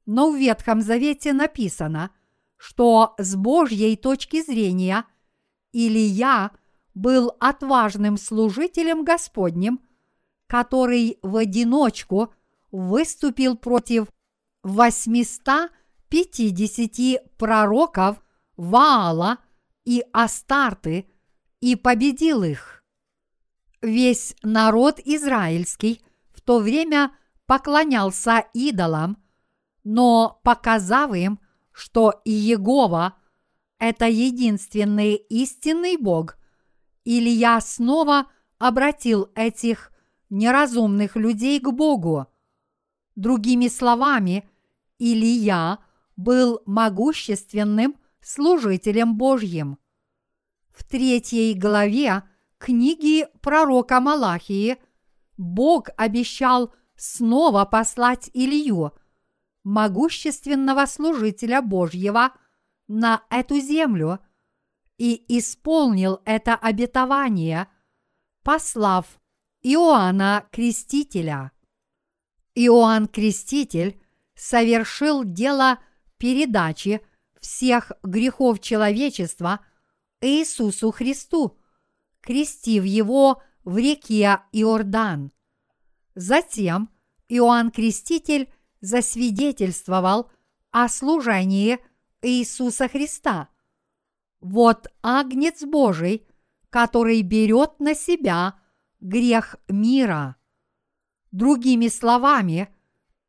но 0.04 0.30
в 0.30 0.36
Ветхом 0.36 0.82
Завете 0.82 1.32
написано, 1.32 2.10
что 2.58 3.14
с 3.16 3.34
Божьей 3.36 3.96
точки 3.96 4.42
зрения 4.42 5.06
Илья 5.72 6.50
был 6.92 7.32
отважным 7.40 8.18
служителем 8.18 9.02
Господним, 9.02 9.80
который 10.46 11.18
в 11.22 11.36
одиночку 11.36 12.34
выступил 12.72 13.56
против 13.56 14.08
850 14.64 17.36
пророков 17.36 18.20
Ваала 18.56 19.38
и 19.84 20.04
Астарты 20.12 21.08
и 21.60 21.76
победил 21.76 22.42
их. 22.42 22.82
Весь 23.80 24.34
народ 24.42 24.98
израильский 25.04 26.02
в 26.30 26.40
то 26.40 26.58
время 26.58 27.12
поклонялся 27.46 28.44
идолам, 28.52 29.16
но 29.84 30.40
показав 30.42 31.14
им, 31.14 31.38
что 31.72 32.20
Иегова– 32.24 33.14
это 33.78 34.06
единственный 34.06 35.14
истинный 35.14 35.96
Бог, 35.96 36.36
Илья 37.04 37.60
снова 37.60 38.26
обратил 38.58 39.30
этих 39.34 39.90
неразумных 40.30 41.16
людей 41.16 41.58
к 41.58 41.68
Богу. 41.72 42.28
Другими 43.14 43.68
словами, 43.68 44.48
Илья 44.98 45.78
был 46.16 46.62
могущественным 46.66 47.96
служителем 48.20 49.16
Божьим. 49.16 49.78
В 50.70 50.84
третьей 50.84 51.54
главе 51.54 52.22
книги 52.58 53.26
пророка 53.42 54.00
Малахии 54.00 54.78
Бог 55.36 55.88
обещал 55.96 56.72
снова 56.96 57.64
послать 57.64 58.30
Илью, 58.32 58.92
могущественного 59.64 60.86
служителя 60.86 61.60
Божьего, 61.60 62.32
на 62.88 63.22
эту 63.30 63.58
землю 63.58 64.18
и 64.98 65.24
исполнил 65.38 66.20
это 66.24 66.54
обетование, 66.54 67.68
послав 68.42 69.20
Иоанна 69.62 70.46
Крестителя. 70.52 71.52
Иоанн 72.54 73.08
Креститель 73.08 74.00
совершил 74.34 75.24
дело 75.24 75.78
передачи 76.18 77.00
всех 77.40 77.92
грехов 78.02 78.60
человечества 78.60 79.60
Иисусу 80.20 80.92
Христу, 80.92 81.58
крестив 82.20 82.84
его 82.84 83.42
в 83.64 83.76
реке 83.78 84.40
Иордан. 84.52 85.32
Затем 86.14 86.90
Иоанн 87.28 87.70
Креститель 87.70 88.52
засвидетельствовал 88.80 90.30
о 90.70 90.88
служении 90.88 91.78
Иисуса 92.20 92.88
Христа. 92.88 93.48
Вот 94.40 94.88
Агнец 95.02 95.62
Божий, 95.62 96.26
который 96.70 97.22
берет 97.22 97.80
на 97.80 97.94
себя 97.94 98.58
грех 99.00 99.56
мира. 99.68 100.36
Другими 101.32 101.88
словами, 101.88 102.68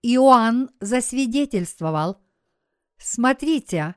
Иоанн 0.01 0.70
засвидетельствовал, 0.82 2.18
смотрите, 2.97 3.95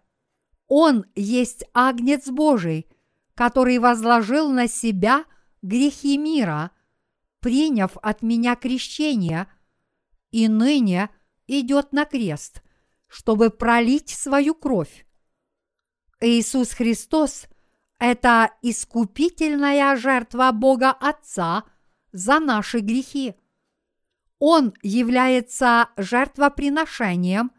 он 0.68 1.06
есть 1.14 1.64
Агнец 1.74 2.28
Божий, 2.28 2.88
который 3.34 3.78
возложил 3.78 4.48
на 4.50 4.68
себя 4.68 5.24
грехи 5.60 6.16
мира, 6.16 6.70
приняв 7.40 7.96
от 8.02 8.22
меня 8.22 8.54
крещение, 8.54 9.48
и 10.30 10.48
ныне 10.48 11.10
идет 11.48 11.92
на 11.92 12.04
крест, 12.04 12.62
чтобы 13.08 13.50
пролить 13.50 14.10
свою 14.10 14.54
кровь. 14.54 15.06
Иисус 16.20 16.70
Христос– 16.70 17.46
это 17.98 18.50
искупительная 18.62 19.96
жертва 19.96 20.50
Бога 20.52 20.92
Отца 20.92 21.64
за 22.12 22.38
наши 22.38 22.78
грехи. 22.78 23.34
Он 24.38 24.74
является 24.82 25.88
жертвоприношением, 25.96 27.52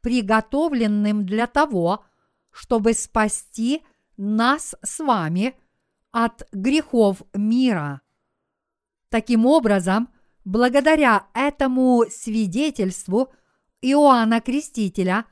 приготовленным 0.00 1.24
для 1.26 1.46
того, 1.46 2.04
чтобы 2.50 2.94
спасти 2.94 3.84
нас 4.16 4.74
с 4.82 4.98
вами 4.98 5.54
от 6.10 6.48
грехов 6.52 7.22
мира. 7.34 8.00
Таким 9.10 9.46
образом, 9.46 10.08
благодаря 10.44 11.26
этому 11.34 12.04
свидетельству 12.10 13.32
Иоанна 13.80 14.40
Крестителя 14.40 15.24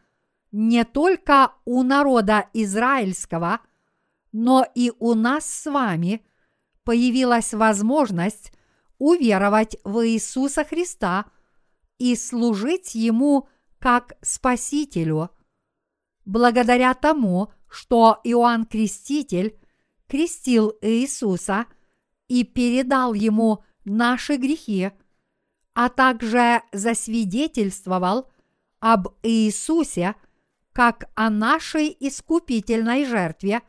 не 0.52 0.84
только 0.84 1.52
у 1.64 1.82
народа 1.82 2.48
израильского, 2.52 3.60
но 4.32 4.64
и 4.74 4.92
у 4.98 5.14
нас 5.14 5.46
с 5.50 5.70
вами 5.70 6.24
появилась 6.84 7.52
возможность 7.52 8.52
уверовать 8.98 9.76
в 9.84 10.06
Иисуса 10.06 10.64
Христа 10.64 11.26
и 11.98 12.14
служить 12.16 12.94
Ему 12.94 13.48
как 13.78 14.14
Спасителю. 14.22 15.30
Благодаря 16.24 16.94
тому, 16.94 17.52
что 17.68 18.20
Иоанн 18.24 18.66
Креститель 18.66 19.58
крестил 20.08 20.76
Иисуса 20.80 21.66
и 22.28 22.44
передал 22.44 23.14
Ему 23.14 23.64
наши 23.84 24.36
грехи– 24.36 24.90
а 25.76 25.90
также 25.90 26.62
засвидетельствовал 26.72 28.30
об 28.80 29.08
Иисусе 29.22 30.14
как 30.72 31.10
о 31.14 31.28
нашей 31.28 31.94
искупительной 32.00 33.04
жертве, 33.04 33.60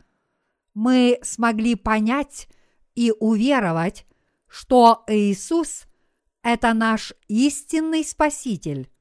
мы 0.74 1.20
смогли 1.22 1.76
понять 1.76 2.48
и 2.96 3.12
уверовать, 3.20 4.06
что 4.58 5.04
Иисус– 5.06 5.86
это 6.42 6.74
наш 6.74 7.14
истинный 7.28 8.04
Спаситель. 8.04 8.92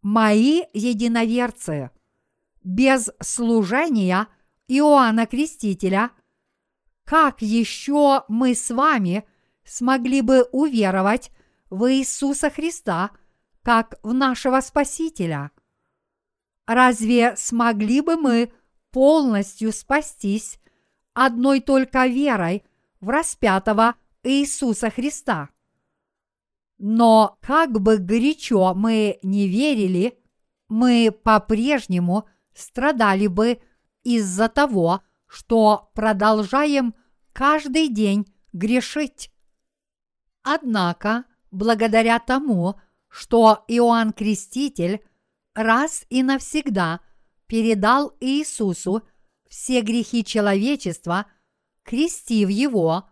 Мои 0.00 0.64
единоверцы, 0.72 1.92
без 2.64 3.08
служения 3.20 4.26
Иоанна 4.66 5.26
Крестителя, 5.26 6.10
как 7.04 7.40
еще 7.40 8.24
мы 8.26 8.56
с 8.56 8.72
вами 8.72 9.24
смогли 9.62 10.22
бы 10.22 10.42
уверовать 10.50 11.30
в 11.70 11.88
Иисуса 11.92 12.50
Христа 12.50 13.12
как 13.62 13.94
в 14.02 14.12
нашего 14.12 14.58
Спасителя. 14.60 15.52
Разве 16.66 17.36
смогли 17.36 18.00
бы 18.00 18.16
мы 18.16 18.52
полностью 18.90 19.70
спастись 19.72 20.58
одной 21.14 21.60
только 21.60 22.06
верой 22.08 22.64
в 23.00 23.08
распятого 23.08 23.94
Иисуса 24.22 24.90
Христа? 24.90 25.50
Но 26.78 27.38
как 27.40 27.80
бы 27.80 27.98
горячо 27.98 28.74
мы 28.74 29.18
не 29.22 29.48
верили, 29.48 30.18
мы 30.68 31.10
по-прежнему 31.12 32.28
страдали 32.54 33.26
бы 33.26 33.60
из-за 34.02 34.48
того, 34.48 35.02
что 35.26 35.90
продолжаем 35.94 36.94
каждый 37.32 37.88
день 37.88 38.26
грешить. 38.52 39.30
Однако 40.42 41.24
благодаря 41.50 42.18
тому, 42.18 42.80
что 43.08 43.64
Иоанн 43.68 44.12
Креститель 44.12 45.04
раз 45.54 46.04
и 46.08 46.22
навсегда 46.22 47.00
передал 47.46 48.16
Иисусу 48.20 49.02
все 49.48 49.82
грехи 49.82 50.24
человечества, 50.24 51.26
крестив 51.84 52.48
его, 52.48 53.10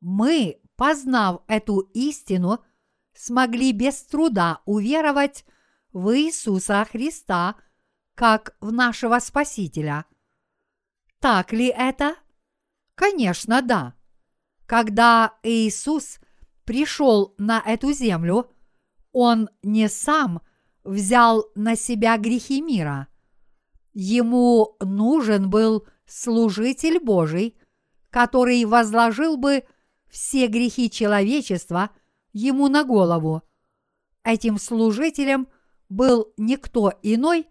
мы, 0.00 0.60
познав 0.76 1.42
эту 1.48 1.80
истину, 1.94 2.64
смогли 3.14 3.72
без 3.72 4.02
труда 4.04 4.60
уверовать 4.64 5.44
в 5.92 6.16
Иисуса 6.16 6.86
Христа 6.90 7.56
как 8.14 8.56
в 8.60 8.72
нашего 8.72 9.18
Спасителя. 9.18 10.04
Так 11.20 11.52
ли 11.52 11.66
это? 11.66 12.16
Конечно, 12.94 13.62
да. 13.62 13.94
Когда 14.66 15.34
Иисус 15.42 16.18
пришел 16.64 17.34
на 17.38 17.60
эту 17.64 17.92
землю, 17.92 18.50
Он 19.12 19.48
не 19.62 19.88
сам 19.88 20.42
взял 20.84 21.50
на 21.54 21.76
себя 21.76 22.16
грехи 22.18 22.60
мира. 22.60 23.08
Ему 23.94 24.76
нужен 24.80 25.50
был 25.50 25.86
служитель 26.06 27.00
Божий, 27.00 27.58
который 28.10 28.64
возложил 28.64 29.36
бы 29.36 29.64
все 30.08 30.48
грехи 30.48 30.90
человечества 30.90 31.90
ему 32.32 32.68
на 32.68 32.84
голову. 32.84 33.42
Этим 34.24 34.58
служителем 34.58 35.48
был 35.88 36.32
никто 36.36 36.92
иной, 37.02 37.46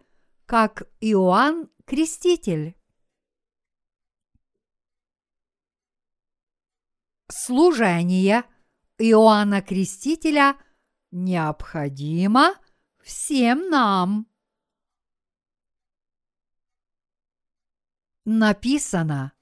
как 0.45 0.83
Иоанн 0.99 1.69
Креститель. 1.85 2.75
Служение 7.29 8.43
Иоанна 8.97 9.61
Крестителя 9.61 10.57
необходимо 11.11 12.53
всем 13.01 13.69
нам. 13.69 14.27
Написано, 18.25 19.33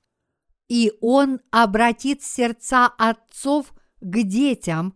и 0.75 0.91
он 0.99 1.39
обратит 1.51 2.21
сердца 2.21 2.87
отцов 2.97 3.73
к 4.01 4.23
детям 4.23 4.93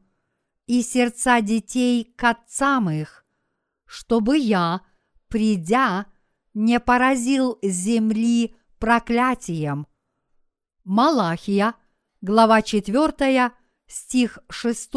и 0.65 0.81
сердца 0.81 1.39
детей 1.39 2.13
к 2.17 2.23
отцам 2.25 2.89
их, 2.89 3.25
чтобы 3.85 4.37
я, 4.37 4.81
придя, 5.29 6.07
не 6.53 6.81
поразил 6.81 7.59
земли 7.63 8.57
проклятием. 8.77 9.87
Малахия, 10.83 11.75
глава 12.19 12.61
4, 12.61 13.53
стих 13.87 14.39
6. 14.49 14.91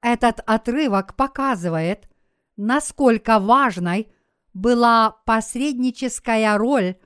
Этот 0.00 0.40
отрывок 0.46 1.14
показывает, 1.14 2.10
насколько 2.56 3.38
важной 3.38 4.12
была 4.52 5.12
посредническая 5.24 6.58
роль 6.58 6.96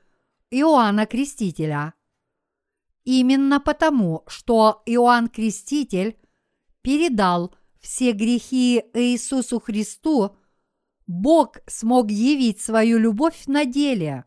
Иоанна 0.51 1.05
Крестителя. 1.05 1.93
Именно 3.05 3.61
потому, 3.61 4.23
что 4.29 4.83
Иоанн 4.87 5.29
Креститель 5.29 6.17
передал 6.83 7.55
все 7.81 8.13
грехи 8.13 8.85
Иисусу 8.95 9.59
Христу, 9.59 10.37
Бог 11.07 11.59
смог 11.67 12.11
явить 12.11 12.61
свою 12.61 12.99
любовь 12.99 13.47
на 13.47 13.65
деле. 13.65 14.25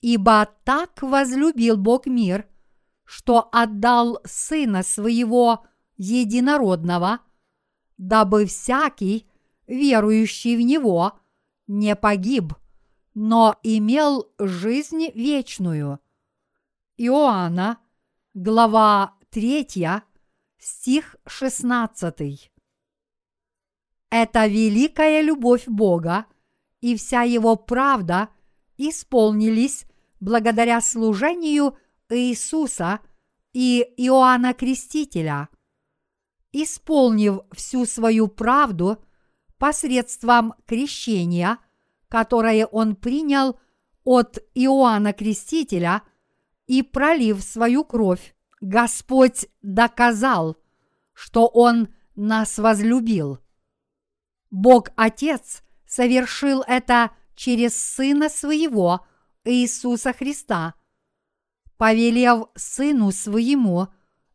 Ибо 0.00 0.48
так 0.64 1.02
возлюбил 1.02 1.76
Бог 1.76 2.06
мир, 2.06 2.48
что 3.04 3.48
отдал 3.52 4.20
Сына 4.24 4.82
Своего 4.82 5.64
Единородного, 5.96 7.20
дабы 7.96 8.46
всякий, 8.46 9.28
верующий 9.68 10.56
в 10.56 10.60
Него, 10.60 11.20
не 11.68 11.94
погиб, 11.94 12.54
но 13.14 13.56
имел 13.62 14.32
жизнь 14.40 15.10
вечную. 15.14 16.00
Иоанна, 16.96 17.78
глава 18.34 19.14
3, 19.30 20.02
стих 20.58 21.16
16. 21.26 22.50
Это 24.10 24.46
великая 24.46 25.22
любовь 25.22 25.66
Бога 25.66 26.26
и 26.80 26.96
вся 26.96 27.22
Его 27.22 27.56
правда 27.56 28.28
исполнились 28.76 29.86
благодаря 30.20 30.80
служению 30.80 31.76
Иисуса 32.08 33.00
и 33.52 33.82
Иоанна 33.96 34.54
Крестителя. 34.54 35.48
Исполнив 36.52 37.40
всю 37.52 37.86
свою 37.86 38.28
правду 38.28 39.02
посредством 39.58 40.54
крещения– 40.66 41.58
которое 42.12 42.66
он 42.66 42.94
принял 42.94 43.58
от 44.04 44.38
Иоанна 44.52 45.14
Крестителя 45.14 46.02
и 46.66 46.82
пролив 46.82 47.42
свою 47.42 47.84
кровь, 47.84 48.34
Господь 48.60 49.46
доказал, 49.62 50.56
что 51.12 51.46
Он 51.46 51.88
нас 52.14 52.58
возлюбил. 52.58 53.38
Бог 54.50 54.90
Отец 54.96 55.62
совершил 55.86 56.62
это 56.66 57.10
через 57.34 57.76
Сына 57.76 58.28
Своего 58.28 59.04
Иисуса 59.44 60.12
Христа, 60.12 60.74
повелев 61.76 62.48
Сыну 62.54 63.10
Своему 63.10 63.88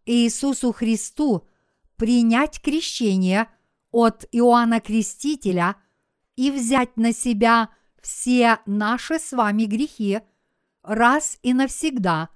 Иисусу 0.05 0.73
Христу 0.73 1.47
принять 1.95 2.61
крещение 2.61 3.47
от 3.91 4.25
Иоанна 4.31 4.81
Крестителя– 4.81 5.75
и 6.37 6.51
взять 6.51 6.95
на 6.95 7.11
себя 7.11 7.69
все 8.01 8.59
наши 8.65 9.19
с 9.19 9.33
вами 9.33 9.65
грехи 9.65 10.21
раз 10.87 11.37
и 11.43 11.53
навсегда, 11.53 12.29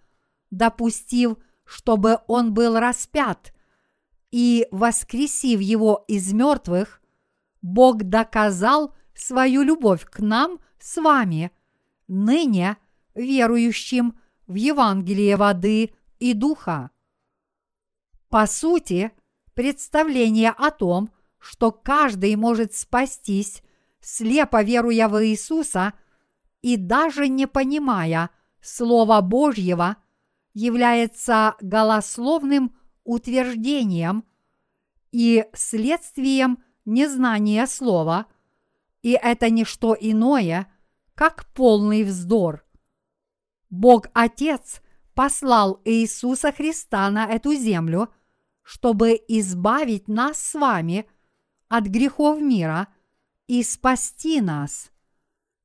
допустив, 0.51 1.37
чтобы 1.63 2.19
Он 2.27 2.53
был 2.53 2.77
распят, 2.77 3.53
и 4.31 4.67
воскресив 4.71 5.59
Его 5.59 6.05
из 6.07 6.31
мертвых, 6.33 7.01
Бог 7.61 8.03
доказал 8.03 8.93
свою 9.13 9.61
любовь 9.63 10.05
к 10.05 10.19
нам 10.19 10.59
с 10.79 11.01
вами, 11.01 11.51
ныне 12.07 12.77
верующим 13.15 14.19
в 14.47 14.55
Евангелие 14.55 15.37
воды 15.37 15.93
и 16.19 16.33
духа. 16.33 16.91
По 18.29 18.47
сути, 18.47 19.11
представление 19.53 20.51
о 20.51 20.71
том, 20.71 21.11
что 21.39 21.71
каждый 21.71 22.35
может 22.35 22.73
спастись 22.73 23.63
слепо 24.01 24.63
веруя 24.63 25.07
в 25.07 25.23
Иисуса 25.25 25.93
и 26.61 26.75
даже 26.77 27.27
не 27.27 27.47
понимая 27.47 28.29
Слова 28.61 29.21
Божьего, 29.21 29.97
является 30.53 31.55
голословным 31.61 32.75
утверждением 33.03 34.25
и 35.11 35.45
следствием 35.53 36.63
незнания 36.85 37.65
Слова, 37.67 38.27
и 39.01 39.11
это 39.11 39.49
не 39.49 39.65
что 39.65 39.95
иное, 39.99 40.71
как 41.15 41.45
полный 41.53 42.03
вздор. 42.03 42.65
Бог 43.69 44.07
Отец 44.13 44.81
послал 45.13 45.81
Иисуса 45.85 46.51
Христа 46.51 47.09
на 47.09 47.25
эту 47.25 47.53
землю, 47.53 48.09
чтобы 48.61 49.19
избавить 49.27 50.07
нас 50.07 50.37
с 50.37 50.53
вами 50.53 51.09
от 51.67 51.85
грехов 51.85 52.39
мира– 52.41 52.87
и 53.51 53.63
спасти 53.63 54.39
нас. 54.39 54.91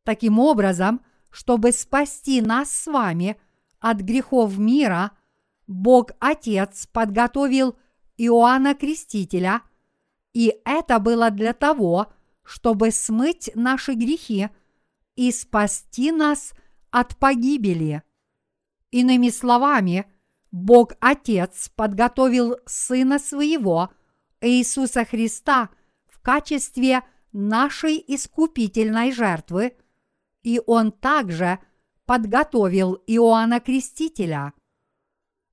Таким 0.02 0.40
образом, 0.40 1.02
чтобы 1.30 1.72
спасти 1.72 2.40
нас 2.40 2.70
с 2.70 2.86
вами 2.86 3.36
от 3.80 3.98
грехов 4.00 4.56
мира, 4.58 5.12
Бог 5.66 6.12
Отец 6.20 6.86
подготовил 6.86 7.76
Иоанна 8.16 8.74
Крестителя, 8.74 9.62
и 10.32 10.54
это 10.64 10.98
было 10.98 11.30
для 11.30 11.52
того, 11.52 12.12
чтобы 12.42 12.90
смыть 12.90 13.50
наши 13.54 13.94
грехи 13.94 14.48
и 15.14 15.32
спасти 15.32 16.12
нас 16.12 16.52
от 16.90 17.16
погибели. 17.16 18.02
Иными 18.90 19.28
словами, 19.30 20.06
Бог 20.52 20.92
Отец 21.00 21.70
подготовил 21.74 22.56
Сына 22.66 23.18
Своего, 23.18 23.90
Иисуса 24.40 25.04
Христа, 25.04 25.70
в 26.06 26.20
качестве– 26.20 27.02
нашей 27.36 28.02
искупительной 28.06 29.12
жертвы, 29.12 29.76
и 30.46 30.60
он 30.64 30.92
также 30.92 31.58
подготовил 32.04 33.02
Иоанна 33.08 33.58
Крестителя. 33.58 34.52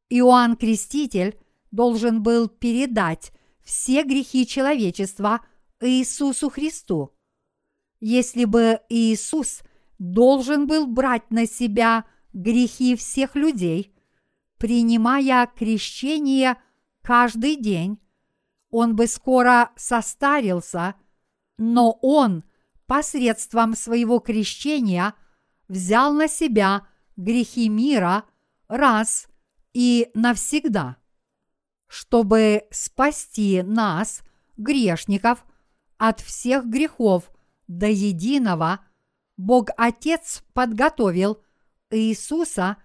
Иоанн 0.10 0.56
Креститель 0.56 1.40
должен 1.72 2.22
был 2.22 2.48
передать 2.48 3.34
все 3.64 4.04
грехи 4.04 4.46
человечества 4.46 5.44
Иисусу 5.82 6.52
Христу. 6.52 7.12
Если 8.02 8.46
бы 8.46 8.82
Иисус 8.88 9.64
должен 9.98 10.68
был 10.68 10.86
брать 10.86 11.32
на 11.32 11.48
себя 11.48 12.06
грехи 12.32 12.96
всех 12.96 13.36
людей, 13.36 13.96
принимая 14.60 15.48
крещение 15.48 16.62
каждый 17.02 17.56
день, 17.56 18.00
он 18.70 18.96
бы 18.96 19.08
скоро 19.08 19.72
состарился 19.76 20.94
но 21.58 21.98
он 22.02 22.44
посредством 22.86 23.76
своего 23.76 24.20
крещения 24.20 25.14
взял 25.68 26.14
на 26.14 26.28
себя 26.28 26.88
грехи 27.16 27.70
мира 27.70 28.26
раз 28.68 29.28
и 29.74 30.10
навсегда. 30.14 30.98
Чтобы 31.88 32.64
спасти 32.72 33.62
нас 33.62 34.24
грешников 34.58 35.46
от 35.98 36.20
всех 36.22 36.66
грехов 36.66 37.32
до 37.68 37.88
единого, 37.88 38.80
Бог 39.38 39.70
Отец 39.78 40.44
подготовил 40.54 41.44
Иисуса 41.90 42.78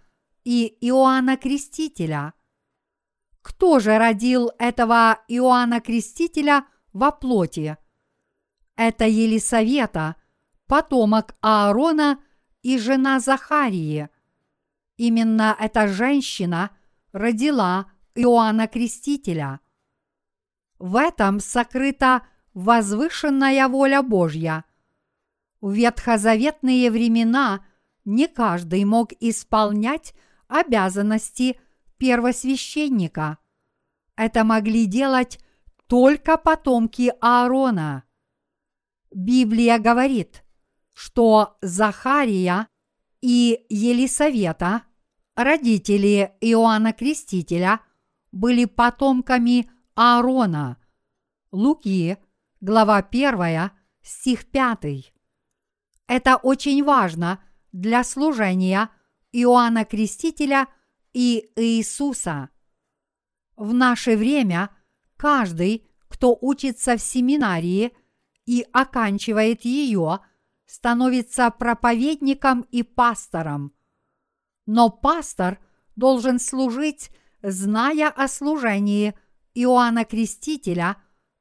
и 0.45 0.77
Иоанна 0.81 1.37
Крестителя. 1.37 2.35
Кто 3.43 3.81
же 3.81 3.97
родил 3.99 4.51
этого 4.59 5.21
Иоанна 5.29 5.81
Крестителя 5.81 6.67
во 6.93 7.11
плоти? 7.11 7.79
Это 8.79 9.07
Елисавета, 9.07 10.15
потомок 10.69 11.35
Аарона 11.41 12.23
и 12.63 12.79
жена 12.79 13.19
Захарии. 13.19 14.09
Именно 14.97 15.57
эта 15.59 15.89
женщина 15.89 16.71
родила 17.11 17.91
Иоанна 18.15 18.69
Крестителя. 18.69 19.59
В 20.79 20.95
этом 20.95 21.41
сокрыта 21.41 22.23
возвышенная 22.55 23.67
воля 23.67 24.01
Божья. 24.01 24.65
В 25.61 25.73
ветхозаветные 25.73 26.93
времена 26.93 27.67
не 28.05 28.29
каждый 28.29 28.85
мог 28.85 29.11
исполнять 29.19 30.15
обязанности 30.47 31.61
первосвященника. 31.97 33.39
Это 34.15 34.45
могли 34.45 34.87
делать 34.87 35.41
только 35.89 36.37
потомки 36.37 37.13
Аарона. 37.21 38.05
Библия 39.13 39.79
говорит, 39.79 40.45
что 40.93 41.57
Захария 41.63 42.69
и 43.21 43.65
Елисавета, 43.69 44.83
родители 45.35 46.33
Иоанна 46.41 46.93
Крестителя, 46.93 47.81
были 48.33 48.65
потомками 48.65 49.71
Аарона. 49.95 50.77
Луки, 51.51 52.19
глава 52.61 52.99
1, 52.99 53.71
стих 54.03 54.47
5. 54.47 55.13
Это 56.07 56.37
очень 56.37 56.85
важно 56.85 57.43
для 57.73 58.05
служения 58.05 58.91
Иоанна 59.33 59.85
Крестителя 59.85 60.69
и 61.13 61.51
Иисуса. 61.57 62.51
В 63.57 63.75
наше 63.75 64.17
время 64.17 64.71
каждый, 65.17 65.87
кто 66.09 66.37
учится 66.41 66.97
в 66.97 67.03
семинарии 67.03 67.93
и 68.49 68.67
оканчивает 68.73 69.67
ее, 69.67 70.21
становится 70.65 71.51
проповедником 71.51 72.63
и 72.71 72.83
пастором. 72.83 73.75
Но 74.65 74.89
пастор 74.89 75.59
должен 75.97 76.41
служить, 76.41 77.11
зная 77.43 78.09
о 78.09 78.27
служении 78.27 79.15
Иоанна 79.53 80.07
Крестителя 80.07 80.97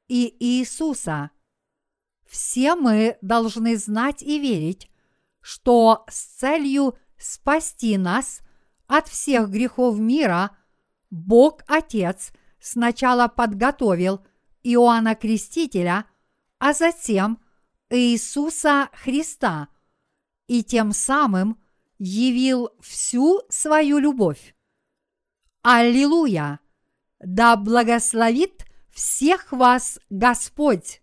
и 0.06 0.36
Иисуса. 0.38 1.30
Все 2.26 2.74
мы 2.74 3.16
должны 3.22 3.78
знать 3.78 4.22
и 4.22 4.38
верить, 4.38 4.90
что 5.40 6.04
с 6.10 6.36
целью 6.36 6.98
спасти 7.16 7.96
нас 7.96 8.42
от 8.86 9.08
всех 9.08 9.48
грехов 9.48 9.98
мира 9.98 10.58
Бог 11.08 11.62
Отец 11.68 12.32
сначала 12.60 13.28
подготовил 13.28 14.20
Иоанна 14.62 15.14
Крестителя, 15.14 16.04
а 16.58 16.72
затем 16.72 17.40
Иисуса 17.90 18.90
Христа 18.92 19.68
и 20.46 20.62
тем 20.62 20.92
самым 20.92 21.60
явил 21.98 22.70
всю 22.80 23.42
свою 23.48 23.98
любовь. 23.98 24.54
Аллилуйя! 25.62 26.60
Да 27.18 27.56
благословит 27.56 28.64
всех 28.90 29.52
вас 29.52 29.98
Господь! 30.08 31.02